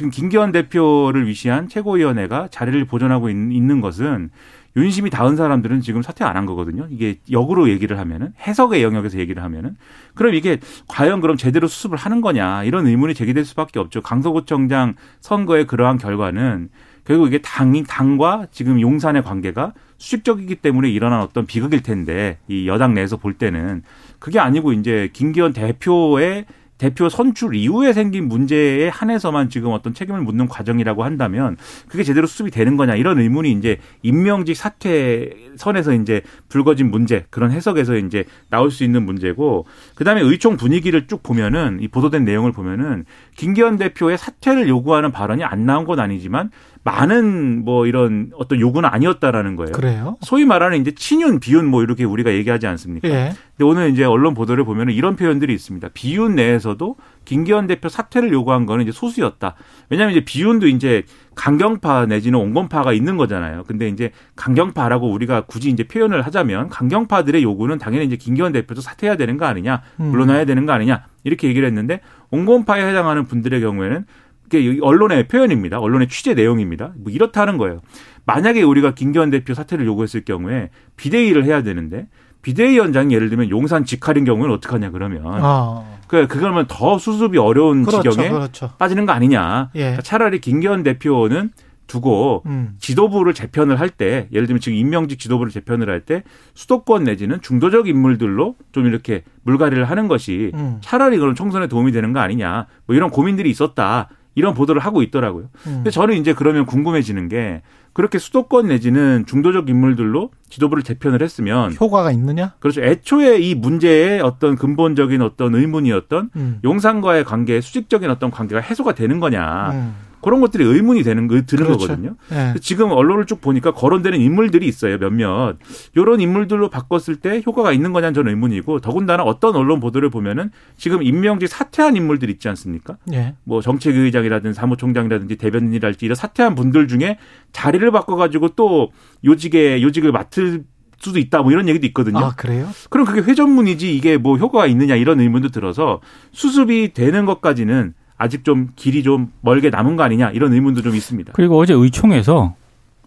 지금 0.00 0.08
김기현 0.10 0.50
대표를 0.50 1.26
위시한 1.26 1.68
최고위원회가 1.68 2.48
자리를 2.48 2.82
보존하고 2.86 3.28
있, 3.28 3.36
는 3.36 3.82
것은 3.82 4.30
윤심이 4.74 5.10
닿은 5.10 5.36
사람들은 5.36 5.82
지금 5.82 6.00
사퇴 6.00 6.24
안 6.24 6.38
한 6.38 6.46
거거든요. 6.46 6.86
이게 6.88 7.18
역으로 7.30 7.68
얘기를 7.68 7.98
하면은 7.98 8.32
해석의 8.40 8.82
영역에서 8.82 9.18
얘기를 9.18 9.42
하면은 9.42 9.76
그럼 10.14 10.32
이게 10.32 10.58
과연 10.88 11.20
그럼 11.20 11.36
제대로 11.36 11.68
수습을 11.68 11.98
하는 11.98 12.22
거냐 12.22 12.64
이런 12.64 12.86
의문이 12.86 13.12
제기될 13.12 13.44
수밖에 13.44 13.78
없죠. 13.78 14.00
강서구청장 14.00 14.94
선거의 15.20 15.66
그러한 15.66 15.98
결과는 15.98 16.70
결국 17.04 17.26
이게 17.26 17.42
당 17.42 17.70
당과 17.82 18.46
지금 18.52 18.80
용산의 18.80 19.22
관계가 19.22 19.74
수직적이기 19.98 20.56
때문에 20.56 20.88
일어난 20.88 21.20
어떤 21.20 21.44
비극일 21.44 21.82
텐데 21.82 22.38
이 22.48 22.66
여당 22.66 22.94
내에서 22.94 23.18
볼 23.18 23.34
때는 23.34 23.82
그게 24.18 24.38
아니고 24.38 24.72
이제 24.72 25.10
김기현 25.12 25.52
대표의 25.52 26.46
대표 26.80 27.10
선출 27.10 27.54
이후에 27.54 27.92
생긴 27.92 28.26
문제에 28.26 28.88
한해서만 28.88 29.50
지금 29.50 29.72
어떤 29.72 29.92
책임을 29.92 30.22
묻는 30.22 30.48
과정이라고 30.48 31.04
한다면 31.04 31.58
그게 31.88 32.02
제대로 32.02 32.26
수습이 32.26 32.50
되는 32.50 32.78
거냐 32.78 32.96
이런 32.96 33.18
의문이 33.20 33.52
이제 33.52 33.78
임명직 34.02 34.56
사퇴 34.56 35.50
선에서 35.58 35.92
이제 35.92 36.22
불거진 36.48 36.90
문제 36.90 37.26
그런 37.28 37.50
해석에서 37.50 37.96
이제 37.96 38.24
나올 38.48 38.70
수 38.70 38.82
있는 38.82 39.04
문제고 39.04 39.66
그다음에 39.94 40.22
의총 40.22 40.56
분위기를 40.56 41.06
쭉 41.06 41.22
보면은 41.22 41.80
이 41.82 41.88
보도된 41.88 42.24
내용을 42.24 42.52
보면은 42.52 43.04
김기현 43.36 43.76
대표의 43.76 44.16
사퇴를 44.16 44.66
요구하는 44.66 45.12
발언이 45.12 45.44
안 45.44 45.66
나온 45.66 45.84
건 45.84 46.00
아니지만 46.00 46.50
많은 46.82 47.62
뭐 47.64 47.86
이런 47.86 48.30
어떤 48.36 48.58
요구는 48.58 48.88
아니었다라는 48.88 49.56
거예요. 49.56 49.72
그래요? 49.72 50.16
소위 50.22 50.46
말하는 50.46 50.80
이제 50.80 50.92
친윤, 50.92 51.38
비윤 51.38 51.66
뭐 51.66 51.82
이렇게 51.82 52.04
우리가 52.04 52.32
얘기하지 52.32 52.66
않습니까? 52.66 53.08
예. 53.08 53.32
근데 53.56 53.64
오늘 53.70 53.90
이제 53.90 54.04
언론 54.04 54.32
보도를 54.32 54.64
보면은 54.64 54.94
이런 54.94 55.14
표현들이 55.14 55.52
있습니다. 55.52 55.88
비윤 55.92 56.36
내에서도 56.36 56.96
김기현 57.26 57.66
대표 57.66 57.90
사퇴를 57.90 58.32
요구한 58.32 58.64
거는 58.64 58.84
이제 58.84 58.92
소수였다. 58.92 59.56
왜냐하면 59.90 60.16
이제 60.16 60.24
비윤도 60.24 60.68
이제 60.68 61.02
강경파 61.34 62.06
내지는 62.06 62.38
온건파가 62.38 62.94
있는 62.94 63.18
거잖아요. 63.18 63.64
근데 63.66 63.88
이제 63.88 64.10
강경파라고 64.36 65.10
우리가 65.10 65.42
굳이 65.42 65.68
이제 65.68 65.84
표현을 65.84 66.22
하자면 66.22 66.70
강경파들의 66.70 67.42
요구는 67.42 67.78
당연히 67.78 68.06
이제 68.06 68.16
김기현 68.16 68.52
대표도 68.52 68.80
사퇴해야 68.80 69.16
되는 69.16 69.36
거 69.36 69.44
아니냐, 69.44 69.82
음. 70.00 70.06
물러나야 70.06 70.46
되는 70.46 70.64
거 70.64 70.72
아니냐 70.72 71.04
이렇게 71.24 71.48
얘기를 71.48 71.68
했는데 71.68 72.00
온건파에 72.30 72.88
해당하는 72.88 73.26
분들의 73.26 73.60
경우에는 73.60 74.06
그게 74.50 74.78
언론의 74.82 75.28
표현입니다. 75.28 75.78
언론의 75.78 76.08
취재 76.08 76.34
내용입니다. 76.34 76.92
뭐 76.96 77.12
이렇다는 77.12 77.56
거예요. 77.56 77.80
만약에 78.26 78.62
우리가 78.62 78.94
김기현 78.94 79.30
대표 79.30 79.54
사퇴를 79.54 79.86
요구했을 79.86 80.24
경우에 80.24 80.70
비대위를 80.96 81.44
해야 81.44 81.62
되는데 81.62 82.08
비대위원장이 82.42 83.14
예를 83.14 83.28
들면 83.28 83.50
용산 83.50 83.84
직할인 83.84 84.24
경우는 84.24 84.52
어떡하냐 84.54 84.90
그러면 84.90 85.22
아. 85.26 85.84
그 86.08 86.26
그러면 86.26 86.66
더 86.68 86.98
수습이 86.98 87.38
어려운 87.38 87.84
그렇죠. 87.84 88.10
지경에 88.10 88.30
그렇죠. 88.30 88.72
빠지는 88.78 89.06
거 89.06 89.12
아니냐. 89.12 89.70
예. 89.74 89.80
그러니까 89.80 90.02
차라리 90.02 90.40
김기현 90.40 90.82
대표는 90.82 91.50
두고 91.86 92.42
음. 92.46 92.74
지도부를 92.78 93.34
재편을 93.34 93.78
할 93.80 93.90
때 93.90 94.28
예를 94.32 94.46
들면 94.46 94.60
지금 94.60 94.78
임명직 94.78 95.18
지도부를 95.18 95.50
재편을 95.52 95.88
할 95.90 96.00
때 96.00 96.22
수도권 96.54 97.04
내지는 97.04 97.40
중도적 97.40 97.88
인물들로 97.88 98.54
좀 98.72 98.86
이렇게 98.86 99.22
물갈이를 99.42 99.84
하는 99.84 100.06
것이 100.08 100.52
음. 100.54 100.78
차라리 100.82 101.18
그런 101.18 101.34
총선에 101.34 101.66
도움이 101.66 101.90
되는 101.92 102.12
거 102.12 102.20
아니냐. 102.20 102.66
뭐 102.86 102.94
이런 102.96 103.10
고민들이 103.10 103.50
있었다. 103.50 104.08
이런 104.34 104.54
보도를 104.54 104.80
하고 104.80 105.02
있더라고요. 105.02 105.44
음. 105.66 105.72
근데 105.76 105.90
저는 105.90 106.16
이제 106.16 106.32
그러면 106.32 106.66
궁금해지는 106.66 107.28
게 107.28 107.62
그렇게 107.92 108.18
수도권 108.18 108.68
내지는 108.68 109.24
중도적 109.26 109.68
인물들로 109.68 110.30
지도부를 110.48 110.82
재편을 110.82 111.22
했으면 111.22 111.74
효과가 111.80 112.12
있느냐? 112.12 112.54
그렇죠. 112.60 112.82
애초에 112.82 113.38
이 113.38 113.54
문제의 113.54 114.20
어떤 114.20 114.56
근본적인 114.56 115.22
어떤 115.22 115.54
의문이었던 115.54 116.30
음. 116.36 116.60
용산과의 116.62 117.24
관계, 117.24 117.60
수직적인 117.60 118.08
어떤 118.08 118.30
관계가 118.30 118.60
해소가 118.60 118.94
되는 118.94 119.18
거냐. 119.18 119.70
음. 119.72 119.94
그런 120.22 120.40
것들이 120.40 120.64
의문이 120.64 121.02
되는 121.02 121.26
거 121.28 121.40
드는 121.42 121.64
그렇죠. 121.64 121.86
거거든요. 121.86 122.16
예. 122.32 122.54
지금 122.60 122.90
언론을 122.90 123.26
쭉 123.26 123.40
보니까 123.40 123.72
거론되는 123.72 124.20
인물들이 124.20 124.66
있어요. 124.66 124.98
몇몇. 124.98 125.56
이런 125.94 126.20
인물들로 126.20 126.68
바꿨을 126.68 127.16
때 127.16 127.42
효과가 127.44 127.72
있는 127.72 127.92
거냐는 127.92 128.14
저는 128.14 128.30
의문이고 128.30 128.80
더군다나 128.80 129.22
어떤 129.22 129.56
언론 129.56 129.80
보도를 129.80 130.10
보면은 130.10 130.50
지금 130.76 131.02
임명직 131.02 131.48
사퇴한 131.48 131.96
인물들 131.96 132.30
있지 132.30 132.48
않습니까? 132.48 132.96
예. 133.12 133.34
뭐 133.44 133.60
정책의장이라든지 133.60 134.56
사무총장이라든지 134.56 135.36
대변인이랄지 135.36 136.04
이런 136.04 136.14
사퇴한 136.14 136.54
분들 136.54 136.88
중에 136.88 137.18
자리를 137.52 137.90
바꿔가지고 137.90 138.50
또 138.50 138.92
요직에 139.24 139.82
요직을 139.82 140.12
맡을 140.12 140.64
수도 141.00 141.18
있다 141.18 141.42
뭐 141.42 141.50
이런 141.50 141.68
얘기도 141.68 141.86
있거든요. 141.88 142.18
아, 142.18 142.34
그래요? 142.36 142.68
그럼 142.90 143.06
그게 143.06 143.22
회전문이지 143.22 143.96
이게 143.96 144.16
뭐 144.18 144.36
효과가 144.36 144.66
있느냐 144.66 144.96
이런 144.96 145.18
의문도 145.18 145.48
들어서 145.48 146.00
수습이 146.32 146.92
되는 146.92 147.24
것까지는 147.24 147.94
아직 148.20 148.44
좀 148.44 148.68
길이 148.76 149.02
좀 149.02 149.32
멀게 149.40 149.70
남은 149.70 149.96
거 149.96 150.02
아니냐 150.02 150.30
이런 150.32 150.52
의문도 150.52 150.82
좀 150.82 150.94
있습니다. 150.94 151.32
그리고 151.34 151.58
어제 151.58 151.72
의총에서 151.72 152.54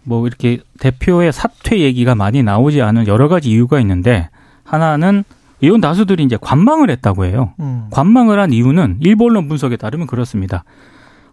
뭐 0.04 0.26
이렇게 0.28 0.60
대표의 0.80 1.32
사퇴 1.32 1.80
얘기가 1.80 2.16
많이 2.16 2.42
나오지 2.42 2.82
않은 2.82 3.06
여러 3.08 3.28
가지 3.28 3.52
이유가 3.52 3.80
있는데 3.80 4.30
하나는 4.64 5.24
의원 5.62 5.82
다수들이 5.82 6.24
이제 6.24 6.36
관망을 6.42 6.90
했다고 6.90 7.26
해요. 7.26 7.54
음. 7.60 7.86
관망을 7.92 8.40
한 8.40 8.52
이유는 8.52 8.98
일본 9.02 9.30
언론 9.32 9.48
분석에 9.48 9.78
따르면 9.78 10.08
그렇습니다. 10.08 10.64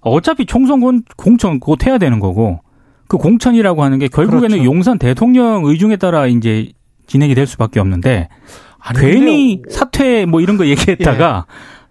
어차피 0.02 0.44
총선 0.44 0.80
공- 0.80 1.02
공천 1.16 1.58
곧 1.58 1.86
해야 1.86 1.96
되는 1.96 2.20
거고 2.20 2.60
그 3.08 3.16
공천이라고 3.16 3.82
하는 3.82 3.98
게 3.98 4.08
결국에는 4.08 4.48
그렇죠. 4.58 4.64
용산 4.64 4.98
대통령 4.98 5.64
의중에 5.64 5.96
따라 5.96 6.26
이제 6.26 6.70
진행이 7.06 7.34
될 7.34 7.46
수밖에 7.46 7.80
없는데 7.80 8.28
아니, 8.78 8.98
괜히 9.00 9.62
근데- 9.62 9.74
사퇴 9.74 10.26
뭐 10.26 10.42
이런 10.42 10.58
거 10.58 10.66
얘기했다가 10.66 11.46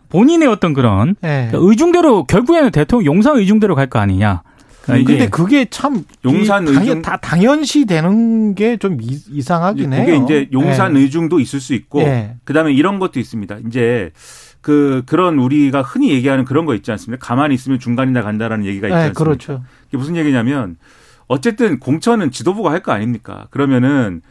본인의 0.09 0.47
어떤 0.47 0.73
그런 0.73 1.15
예. 1.23 1.47
그러니까 1.51 1.57
의중대로 1.61 2.23
결국에는 2.25 2.71
대통령 2.71 3.13
용산 3.15 3.37
의중대로 3.37 3.75
갈 3.75 3.87
거 3.87 3.99
아니냐. 3.99 4.41
그러니까 4.83 5.07
근데 5.07 5.23
이게 5.23 5.29
그게 5.29 5.65
참 5.69 6.03
용산 6.25 6.63
이 6.63 6.73
당연, 6.73 6.81
의중- 6.97 7.01
다 7.03 7.17
당연시 7.17 7.85
되는 7.85 8.55
게 8.55 8.77
좀 8.77 8.97
이상하긴 9.01 9.93
해요. 9.93 10.05
그게 10.05 10.17
이제 10.17 10.49
용산 10.51 10.95
예. 10.95 11.01
의중도 11.01 11.39
있을 11.39 11.59
수 11.59 11.73
있고 11.75 12.01
예. 12.01 12.35
그다음에 12.43 12.73
이런 12.73 12.97
것도 12.99 13.19
있습니다. 13.19 13.57
이제 13.67 14.11
그 14.61 15.03
그런 15.05 15.37
우리가 15.39 15.81
흔히 15.83 16.09
얘기하는 16.11 16.43
그런 16.45 16.65
거 16.65 16.73
있지 16.75 16.91
않습니까? 16.91 17.25
가만히 17.25 17.53
있으면 17.55 17.79
중간이나 17.79 18.21
간다라는 18.23 18.65
얘기가 18.65 18.87
있지 18.87 18.93
예, 18.93 18.97
않습니까? 18.97 19.23
그렇죠. 19.23 19.63
이게 19.89 19.97
무슨 19.97 20.15
얘기냐면 20.15 20.77
어쨌든 21.27 21.79
공천은 21.79 22.31
지도부가 22.31 22.71
할 22.71 22.81
거 22.81 22.91
아닙니까? 22.91 23.47
그러면은 23.51 24.21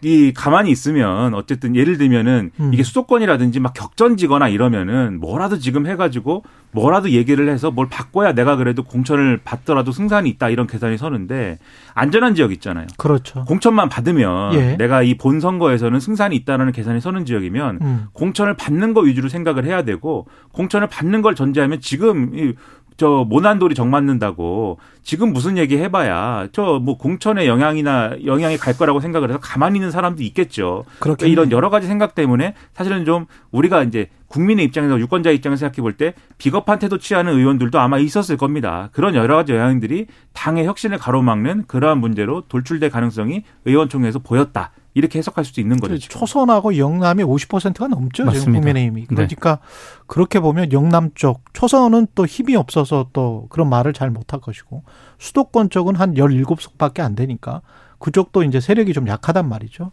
이 0.00 0.32
가만히 0.32 0.70
있으면 0.70 1.34
어쨌든 1.34 1.74
예를 1.74 1.98
들면은 1.98 2.50
음. 2.60 2.70
이게 2.72 2.82
수도권이라든지 2.82 3.60
막 3.60 3.74
격전지거나 3.74 4.48
이러면은 4.48 5.18
뭐라도 5.20 5.58
지금 5.58 5.86
해가지고 5.86 6.44
뭐라도 6.70 7.10
얘기를 7.10 7.48
해서 7.48 7.70
뭘 7.70 7.88
바꿔야 7.88 8.32
내가 8.32 8.56
그래도 8.56 8.82
공천을 8.84 9.40
받더라도 9.42 9.90
승산이 9.90 10.28
있다 10.30 10.50
이런 10.50 10.66
계산이 10.66 10.98
서는데 10.98 11.58
안전한 11.94 12.34
지역 12.34 12.52
있잖아요. 12.52 12.86
그렇죠. 12.96 13.44
공천만 13.44 13.88
받으면 13.88 14.54
예. 14.54 14.76
내가 14.76 15.02
이 15.02 15.14
본 15.18 15.40
선거에서는 15.40 15.98
승산이 15.98 16.36
있다라는 16.36 16.72
계산이 16.72 17.00
서는 17.00 17.24
지역이면 17.24 17.78
음. 17.82 18.06
공천을 18.12 18.54
받는 18.54 18.94
거 18.94 19.00
위주로 19.00 19.28
생각을 19.28 19.64
해야 19.64 19.82
되고 19.82 20.26
공천을 20.52 20.86
받는 20.86 21.22
걸 21.22 21.34
전제하면 21.34 21.80
지금 21.80 22.30
이 22.34 22.52
저 22.98 23.24
모난돌이 23.28 23.74
정 23.76 23.90
맞는다고 23.90 24.78
지금 25.04 25.32
무슨 25.32 25.56
얘기 25.56 25.78
해봐야 25.78 26.48
저 26.52 26.80
뭐 26.80 26.98
공천의 26.98 27.46
영향이나 27.46 28.16
영향이 28.26 28.58
갈 28.58 28.76
거라고 28.76 29.00
생각을 29.00 29.30
해서 29.30 29.38
가만히 29.40 29.78
있는 29.78 29.90
사람도 29.90 30.22
있겠죠. 30.24 30.84
그렇게 30.98 31.20
그러니까 31.20 31.26
이런 31.26 31.52
여러 31.52 31.70
가지 31.70 31.86
생각 31.86 32.14
때문에 32.14 32.54
사실은 32.74 33.04
좀 33.04 33.26
우리가 33.52 33.84
이제 33.84 34.10
국민의 34.28 34.64
입장에서 34.66 34.98
유권자 34.98 35.30
입장에서 35.30 35.60
생각해 35.60 35.82
볼 35.82 35.96
때 35.98 36.14
비겁한 36.36 36.78
태도 36.78 36.98
취하는 36.98 37.32
의원들도 37.32 37.78
아마 37.78 37.98
있었을 37.98 38.36
겁니다. 38.36 38.90
그런 38.92 39.14
여러 39.14 39.36
가지 39.36 39.52
영향들이 39.52 40.06
당의 40.32 40.66
혁신을 40.66 40.98
가로막는 40.98 41.64
그러한 41.66 41.98
문제로 41.98 42.42
돌출될 42.42 42.90
가능성이 42.90 43.42
의원총회에서 43.64 44.20
보였다. 44.20 44.70
이렇게 44.94 45.18
해석할 45.18 45.44
수도 45.44 45.60
있는 45.60 45.78
거죠. 45.78 45.96
지금. 45.96 46.18
초선하고 46.18 46.76
영남이 46.76 47.22
50%가 47.22 47.86
넘죠. 47.88 48.24
지금 48.24 48.26
맞습니다. 48.26 48.60
국민의힘이. 48.60 49.00
네. 49.02 49.06
그러니까 49.08 49.60
그렇게 50.06 50.40
보면 50.40 50.72
영남 50.72 51.10
쪽 51.14 51.42
초선은 51.52 52.08
또 52.14 52.26
힘이 52.26 52.56
없어서 52.56 53.08
또 53.12 53.46
그런 53.48 53.68
말을 53.68 53.92
잘 53.92 54.10
못할 54.10 54.40
것이고 54.40 54.82
수도권 55.18 55.70
쪽은 55.70 55.94
한 55.94 56.14
17석밖에 56.14 57.00
안 57.00 57.14
되니까 57.14 57.62
그쪽도 57.98 58.42
이제 58.42 58.60
세력이 58.60 58.92
좀 58.92 59.06
약하단 59.08 59.48
말이죠. 59.48 59.92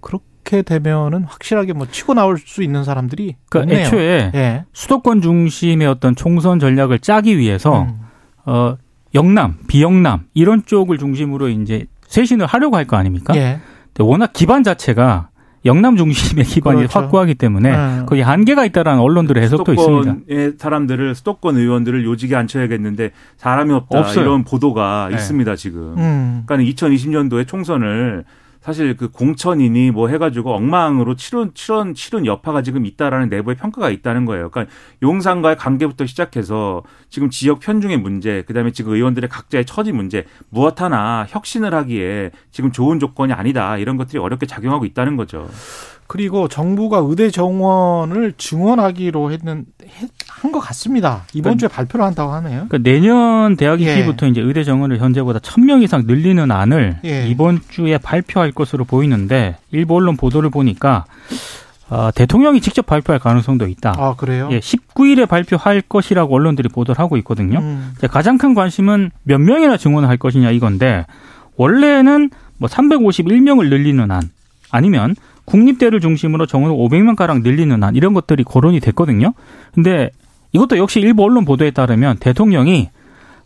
그렇 0.00 0.20
게 0.50 0.62
되면은 0.62 1.24
확실하게 1.24 1.72
뭐 1.74 1.86
치고 1.90 2.14
나올 2.14 2.36
수 2.38 2.62
있는 2.64 2.82
사람들이 2.82 3.36
그러니까 3.48 3.72
없네요. 3.76 3.86
애초에 3.86 4.32
예. 4.34 4.64
수도권 4.72 5.22
중심의 5.22 5.86
어떤 5.86 6.16
총선 6.16 6.58
전략을 6.58 6.98
짜기 6.98 7.38
위해서 7.38 7.82
음. 7.82 7.94
어 8.46 8.76
영남, 9.14 9.54
비영남 9.68 10.24
이런 10.34 10.64
쪽을 10.66 10.98
중심으로 10.98 11.48
이제 11.48 11.86
쇄신을 12.08 12.46
하려고 12.46 12.76
할 12.76 12.84
거 12.86 12.96
아닙니까? 12.96 13.34
예. 13.36 13.60
근데 13.94 14.02
워낙 14.08 14.32
기반 14.32 14.64
자체가 14.64 15.28
영남 15.66 15.96
중심의 15.96 16.44
기반이 16.46 16.78
그렇죠. 16.78 16.98
확고하기 16.98 17.34
때문에 17.36 17.70
음. 17.70 18.06
거기 18.06 18.22
한계가 18.22 18.64
있다라는 18.64 19.00
언론들의 19.00 19.42
해석도 19.44 19.72
있습니다. 19.74 20.12
수도권의 20.14 20.52
사람들을 20.58 21.14
수도권 21.14 21.58
의원들을 21.58 22.04
요직에 22.04 22.34
앉혀야겠는데 22.34 23.10
사람이 23.36 23.72
없다 23.74 24.00
없어요. 24.00 24.24
이런 24.24 24.42
보도가 24.44 25.08
네. 25.10 25.16
있습니다 25.16 25.54
지금. 25.56 25.94
음. 25.98 26.42
그러니까 26.46 26.72
2020년도에 26.72 27.46
총선을 27.46 28.24
사실 28.60 28.96
그 28.96 29.08
공천이니 29.08 29.90
뭐 29.90 30.08
해가지고 30.08 30.54
엉망으로 30.54 31.16
치른 31.16 31.52
치른 31.54 31.94
치른 31.94 32.26
여파가 32.26 32.62
지금 32.62 32.84
있다라는 32.84 33.30
내부의 33.30 33.56
평가가 33.56 33.88
있다는 33.90 34.26
거예요. 34.26 34.50
그러니까 34.50 34.74
용산과의 35.02 35.56
관계부터 35.56 36.06
시작해서 36.06 36.82
지금 37.08 37.30
지역 37.30 37.60
편중의 37.60 37.96
문제, 37.98 38.42
그다음에 38.42 38.70
지금 38.70 38.92
의원들의 38.92 39.30
각자의 39.30 39.64
처지 39.64 39.92
문제 39.92 40.26
무엇 40.50 40.80
하나 40.80 41.26
혁신을 41.28 41.74
하기에 41.74 42.32
지금 42.50 42.70
좋은 42.70 42.98
조건이 42.98 43.32
아니다 43.32 43.78
이런 43.78 43.96
것들이 43.96 44.18
어렵게 44.18 44.46
작용하고 44.46 44.84
있다는 44.84 45.16
거죠. 45.16 45.48
그리고 46.10 46.48
정부가 46.48 46.98
의대 47.04 47.30
정원을 47.30 48.32
증원하기로 48.36 49.30
했는 49.30 49.64
한 50.28 50.50
것 50.50 50.58
같습니다. 50.58 51.22
이번 51.34 51.52
그러니까- 51.56 51.58
주에 51.60 51.68
발표를 51.68 52.04
한다고 52.04 52.32
하네요. 52.32 52.66
그러니까 52.68 52.78
내년 52.78 53.54
대학 53.56 53.80
예. 53.80 53.84
입시부터 53.84 54.26
이제 54.26 54.40
의대 54.40 54.64
정원을 54.64 54.98
현재보다 54.98 55.38
1000명 55.38 55.84
이상 55.84 56.02
늘리는 56.08 56.50
안을 56.50 56.98
예. 57.04 57.28
이번 57.28 57.60
주에 57.68 57.96
발표할 57.98 58.50
것으로 58.50 58.84
보이는데 58.84 59.58
일부 59.70 59.94
언론 59.94 60.16
보도를 60.16 60.50
보니까 60.50 61.04
어, 61.90 62.10
대통령이 62.12 62.60
직접 62.60 62.86
발표할 62.86 63.20
가능성도 63.20 63.68
있다. 63.68 63.94
아 63.96 64.14
그래요? 64.16 64.48
예, 64.50 64.58
19일에 64.58 65.28
발표할 65.28 65.80
것이라고 65.82 66.34
언론들이 66.34 66.68
보도를 66.70 66.98
하고 66.98 67.16
있거든요. 67.18 67.60
음. 67.60 67.94
가장 68.10 68.36
큰 68.36 68.54
관심은 68.54 69.12
몇 69.22 69.38
명이나 69.40 69.76
증원을 69.76 70.08
할 70.08 70.16
것이냐 70.16 70.50
이건데 70.50 71.06
원래는 71.56 72.30
뭐 72.58 72.68
351명을 72.68 73.68
늘리는 73.68 74.10
안 74.10 74.22
아니면 74.72 75.14
국립대를 75.50 76.00
중심으로 76.00 76.46
정원을 76.46 76.76
500명 76.76 77.16
가량 77.16 77.42
늘리는 77.42 77.82
안 77.82 77.96
이런 77.96 78.14
것들이 78.14 78.44
거론이 78.44 78.80
됐거든요. 78.80 79.34
근데 79.74 80.10
이것도 80.52 80.78
역시 80.78 81.00
일부 81.00 81.24
언론 81.24 81.44
보도에 81.44 81.70
따르면 81.72 82.18
대통령이 82.18 82.90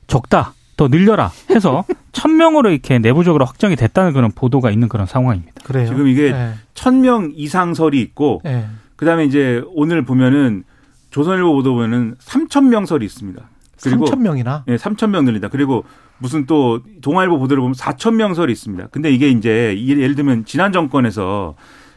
적다 0.07 0.53
더 0.77 0.89
늘려라 0.89 1.31
해서 1.51 1.85
1000명으로 2.13 2.71
이렇게 2.73 2.99
내부적으로 2.99 3.45
확정이 3.45 3.75
됐다는 3.77 4.13
그런 4.13 4.31
보도가 4.33 4.71
있는 4.71 4.89
그런 4.89 5.07
상황입니다. 5.07 5.53
그래요. 5.65 5.87
지금 5.87 6.07
이게 6.09 6.31
예. 6.31 6.53
천명 6.75 7.33
이상 7.35 7.75
설이 7.75 8.01
있고 8.01 8.43
예. 8.45 8.67
그다음에 8.97 9.25
이제 9.25 9.63
오늘 9.75 10.05
보면은 10.05 10.65
조선일보 11.11 11.53
보도 11.55 11.75
보면은 11.75 12.17
3천 12.21 12.69
명 12.69 12.87
설이 12.87 13.05
있습니다. 13.05 13.41
그리고 13.83 14.07
3천 14.07 14.19
명이나. 14.21 14.65
예, 14.69 14.77
3천 14.77 15.11
명 15.11 15.25
늘린다. 15.25 15.49
그리고 15.49 15.85
무슨 16.19 16.47
또 16.47 16.81
동아일보 17.03 17.39
보도를 17.39 17.61
보면 17.61 17.75
4천 17.75 18.15
명 18.15 18.35
설이 18.35 18.53
있습니다. 18.53 18.89
근데 18.91 19.11
이게 19.13 19.29
이제 19.29 19.75
이- 19.77 19.91
예를 19.91 20.15
들면 20.15 20.45
지난 20.45 20.73
정권에서 20.73 21.55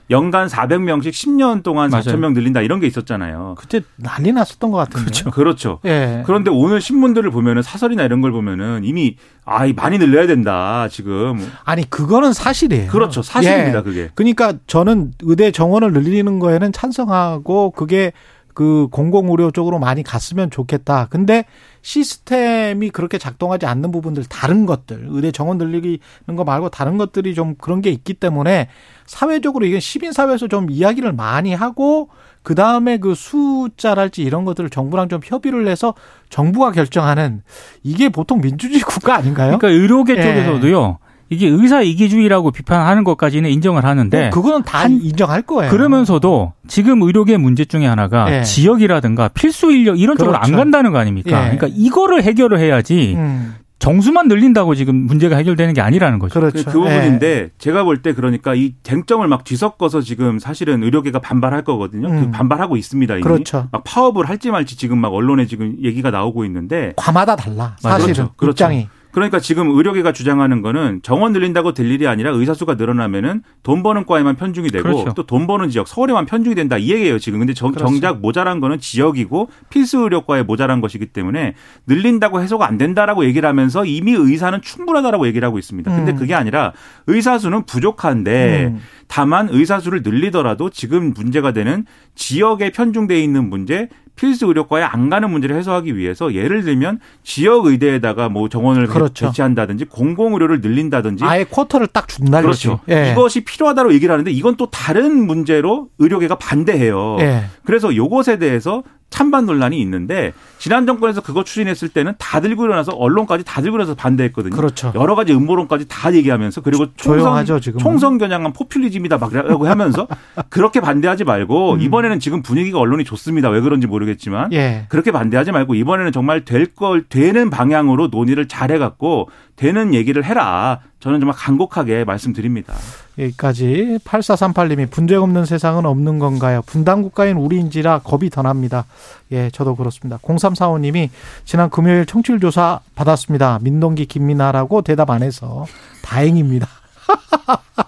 연간 0.10 0.48
400명씩 0.48 1.10
10년 1.10 1.64
동안 1.64 1.90
맞아요. 1.90 2.04
4천 2.04 2.18
명 2.18 2.34
늘린다 2.34 2.62
이런 2.62 2.80
게 2.80 2.88
있었잖아요. 2.88 3.56
그때 3.58 3.82
난리 3.98 4.32
났었던 4.32 4.72
것 4.72 4.78
같은데. 4.78 5.06
그렇죠. 5.06 5.32
그렇죠. 5.32 5.80
예. 5.86 6.24
그런데 6.26 6.50
오늘 6.50 6.80
신문들을 6.80 7.30
보면은 7.32 7.62
사설이나 7.62 8.04
이런 8.04 8.22
걸 8.22 8.32
보면은 8.32 8.82
이미 8.84 9.18
아, 9.44 9.66
이 9.66 9.74
많이 9.74 9.98
늘려야 9.98 10.28
된다. 10.28 10.88
지금. 10.90 11.46
아니 11.66 11.90
그거는 11.90 12.34
사실이에요. 12.34 12.90
그렇죠. 12.90 13.22
사실입니다. 13.22 13.80
예. 13.80 13.84
그게. 13.84 14.10
그러니까 14.16 14.54
저는 14.68 15.12
의대 15.24 15.52
정원을 15.52 15.92
늘리는 15.92 16.40
거에는 16.40 16.72
찬성하고 16.72 17.72
그게 17.72 18.14
그 18.58 18.88
공공의료 18.90 19.52
쪽으로 19.52 19.78
많이 19.78 20.02
갔으면 20.02 20.50
좋겠다. 20.50 21.10
근데 21.12 21.46
시스템이 21.84 22.90
그렇게 22.90 23.20
작동하지 23.20 23.68
않는 23.68 23.92
부분들 23.92 24.24
다른 24.24 24.66
것들 24.66 25.06
의대 25.10 25.32
정원 25.32 25.60
늘리는 25.60 26.00
거 26.36 26.44
말고 26.44 26.70
다른 26.70 26.98
것들이 26.98 27.36
좀 27.36 27.54
그런 27.60 27.84
게 27.84 27.92
있기 27.92 28.16
때문에 28.16 28.68
사회적으로 29.06 29.64
이게 29.68 29.80
시민 29.80 30.12
사회에서 30.12 30.48
좀 30.48 30.72
이야기를 30.72 31.14
많이 31.14 31.54
하고 31.54 32.10
그 32.42 32.56
다음에 32.56 32.98
그 32.98 33.14
숫자랄지 33.14 34.24
이런 34.24 34.44
것들을 34.44 34.72
정부랑 34.72 35.08
좀 35.10 35.22
협의를 35.24 35.68
해서 35.68 35.94
정부가 36.32 36.72
결정하는 36.72 37.44
이게 37.84 38.10
보통 38.10 38.42
민주주의 38.42 38.82
국가 38.82 39.18
아닌가요? 39.18 39.60
그러니까 39.60 39.68
의료계 39.68 40.18
예. 40.18 40.24
쪽에서도요. 40.24 40.98
이게 41.30 41.48
의사 41.48 41.82
이기주의라고 41.82 42.52
비판하는 42.52 43.04
것까지는 43.04 43.50
인정을 43.50 43.84
하는데 43.84 44.22
뭐 44.22 44.30
그거는 44.30 44.64
다 44.64 44.80
한- 44.80 45.02
인정할 45.02 45.42
거예요. 45.42 45.70
그러면서도 45.72 46.54
지금 46.68 47.02
의료계 47.02 47.38
문제 47.38 47.66
중에 47.66 47.86
하나가 47.86 48.34
예. 48.40 48.44
지역이라든가 48.44 49.28
필수 49.30 49.72
인력 49.72 50.00
이런 50.00 50.18
쪽으로 50.18 50.36
안 50.38 50.44
그렇죠. 50.44 50.58
간다는 50.58 50.92
거 50.92 51.00
아닙니까? 51.00 51.30
예. 51.32 51.58
그러니까 51.58 51.68
이거를 51.72 52.24
해결을 52.24 52.60
해야지 52.60 53.16
음, 53.18 53.56
정수만 53.80 54.28
늘린다고 54.28 54.74
지금 54.76 54.96
문제가 54.96 55.36
해결되는 55.38 55.74
게 55.74 55.82
아니라는 55.82 56.18
거죠. 56.20 56.40
그렇죠. 56.40 56.64
그, 56.66 56.72
그 56.72 56.80
부분인데 56.80 57.50
제가 57.60 57.84
볼 57.84 58.02
때 58.02 58.14
그러니까 58.14 58.56
이 58.56 58.74
쟁점을 58.84 59.28
막 59.28 59.44
뒤섞어서 59.44 60.02
지금 60.02 60.40
사실은 60.40 60.84
의료계가 60.84 61.20
반발할 61.20 61.64
거거든요. 61.64 62.08
음. 62.08 62.20
그 62.26 62.32
반발하고 62.32 62.78
있습니다. 62.78 63.14
이미. 63.16 63.24
그렇죠. 63.24 63.68
막 63.72 63.84
파업을 63.86 64.28
할지 64.30 64.50
말지 64.50 64.78
지금 64.78 64.98
막 65.00 65.14
언론에 65.14 65.46
지금 65.46 65.76
얘기가 65.84 66.10
나오고 66.10 66.46
있는데 66.46 66.94
과마다 66.96 67.36
달라. 67.36 67.76
맞아요. 67.84 68.00
사실은 68.00 68.14
그렇죠. 68.14 68.34
그렇죠. 68.38 68.64
입장이. 68.66 68.88
그러니까 69.18 69.40
지금 69.40 69.72
의료계가 69.72 70.12
주장하는 70.12 70.62
거는 70.62 71.00
정원 71.02 71.34
늘린다고 71.34 71.74
될 71.74 71.90
일이 71.90 72.08
아니라 72.08 72.30
의사 72.30 72.54
수가 72.54 72.76
늘어나면은 72.76 73.42
돈 73.64 73.82
버는 73.82 74.06
과에만 74.06 74.36
편중이 74.36 74.70
되고 74.70 74.84
그렇죠. 74.84 75.16
또돈 75.16 75.48
버는 75.48 75.72
지역 75.72 75.88
서울에만 75.88 76.28
편중이 76.28 76.54
된다 76.54 76.78
이 76.78 76.92
얘기예요 76.92 77.18
지금. 77.18 77.40
근데 77.40 77.56
정. 77.56 77.74
정작 77.74 78.20
모자란 78.20 78.60
거는 78.60 78.80
지역이고 78.80 79.50
필수 79.72 80.02
의료과에 80.02 80.44
모자란 80.44 80.82
것이기 80.82 81.08
때문에 81.08 81.56
늘린다고 81.88 82.44
해소가 82.44 82.68
안 82.68 82.78
된다라고 82.78 83.26
얘기를 83.26 83.50
하면서 83.50 83.86
이미 83.86 84.12
의사는 84.12 84.62
충분하다라고 84.62 85.26
얘기를 85.26 85.48
하고 85.48 85.58
있습니다. 85.58 85.90
근데 85.96 86.12
음. 86.12 86.16
그게 86.16 86.36
아니라 86.36 86.74
의사 87.08 87.40
수는 87.40 87.64
부족한데 87.66 88.68
음. 88.68 88.82
다만 89.08 89.48
의사 89.50 89.80
수를 89.80 90.04
늘리더라도 90.04 90.70
지금 90.70 91.14
문제가 91.16 91.54
되는 91.54 91.88
지역에 92.14 92.70
편중돼 92.70 93.20
있는 93.20 93.50
문제, 93.50 93.90
필수 94.18 94.48
의료과에 94.48 94.84
안 94.84 95.10
가는 95.10 95.30
문제를 95.30 95.56
해소하기 95.56 95.96
위해서 95.96 96.34
예를 96.34 96.64
들면 96.64 97.00
지역 97.24 97.68
의대에다가 97.68 98.28
뭐 98.28 98.50
정원을 98.50 98.88
그렇죠. 98.88 99.28
배치한다든지 99.28 99.86
공공 99.86 100.34
의료를 100.34 100.60
늘린다든지 100.60 101.24
아예 101.24 101.46
쿼터를 101.46 101.88
딱 101.88 102.10
준다 102.10 102.42
그렇죠. 102.42 102.82
예. 102.90 103.12
이것이 103.14 103.46
필요하다고 103.46 103.94
얘기를 103.94 104.12
하는데 104.12 104.30
이건 104.32 104.58
또 104.58 104.70
다른 104.70 105.26
문제로 105.26 105.88
의료계가 106.00 106.36
반대해요. 106.36 107.18
예. 107.22 107.46
그래서 107.64 107.96
요것에 107.96 108.40
대해서 108.40 108.84
찬반 109.10 109.46
논란이 109.46 109.80
있는데 109.82 110.34
지난 110.60 110.86
정권에서 110.86 111.22
그거 111.22 111.44
추진했을 111.44 111.90
때는 111.90 112.14
다 112.20 112.40
들고 112.42 112.66
일어나서 112.66 112.92
언론까지 112.92 113.46
다 113.46 113.62
들고 113.62 113.78
일어나서 113.78 113.96
반대했거든요. 113.96 114.56
그렇죠. 114.56 114.92
여러 114.96 115.16
가지 115.16 115.34
음모론까지 115.34 115.86
다 115.88 116.14
얘기하면서 116.14 116.62
그리고 116.62 116.88
총선. 116.98 117.34
총선 117.80 118.18
겨냥한 118.18 118.54
포퓰리즘이다 118.54 119.18
막라고 119.18 119.68
하면서 119.68 120.08
그렇게 120.50 120.82
반대하지 120.82 121.24
말고 121.24 121.74
음. 121.76 121.82
이번에는 121.82 122.20
지금 122.20 122.42
분위기가 122.42 122.80
언론이 122.80 123.06
좋습니다. 123.06 123.50
왜 123.50 123.62
그런지 123.62 123.88
모르겠지만 123.88 124.52
예. 124.54 124.86
그렇게 124.90 125.12
반대하지 125.12 125.52
말고 125.52 125.76
이번에는 125.76 126.12
정말 126.12 126.44
될 126.46 126.68
걸 126.76 127.06
되는 127.08 127.50
방향으로 127.50 128.08
논의를 128.08 128.48
잘 128.48 128.72
해 128.72 128.78
갖고 128.78 129.30
되는 129.58 129.94
얘기를 129.94 130.24
해라. 130.24 130.80
저는 131.00 131.20
정말 131.20 131.36
간곡하게 131.36 132.06
말씀드립니다. 132.06 132.74
여기까지 133.18 134.00
8438님이 134.06 134.90
분쟁 134.90 135.22
없는 135.22 135.46
세상은 135.46 135.86
없는 135.86 136.20
건가요? 136.20 136.62
분단 136.66 137.02
국가인 137.02 137.38
우리인지라 137.38 138.00
겁이 138.00 138.30
더 138.30 138.44
납니다. 138.44 138.86
예, 139.32 139.50
저도 139.50 139.76
그렇습니다. 139.76 140.18
0345님이 140.20 141.10
지난 141.44 141.70
금요일 141.70 142.06
청취율 142.06 142.40
조사 142.40 142.80
받았습니다. 142.96 143.60
민동기 143.62 144.06
김민아라고 144.06 144.84
대답 144.84 145.10
안 145.10 145.24
해서 145.24 145.66
다행입니다. 146.04 146.68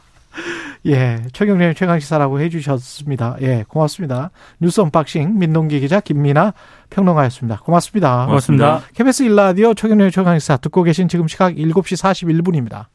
예, 0.85 1.21
최경영 1.33 1.75
최강시사라고 1.75 2.39
해주셨습니다. 2.39 3.37
예, 3.41 3.65
고맙습니다. 3.67 4.31
뉴스 4.59 4.79
unboxing 4.81 5.37
민동기 5.37 5.79
기자 5.79 5.99
김민하 5.99 6.53
평론가였습니다. 6.89 7.59
고맙습니다. 7.59 8.25
고맙습니다. 8.27 8.81
KBS 8.93 9.23
1라디오 9.23 9.73
최경영 9.73 10.11
최강시사 10.11 10.57
듣고 10.57 10.83
계신 10.83 11.07
지금 11.07 11.27
시각 11.27 11.53
7시 11.53 12.41
41분입니다. 12.41 12.85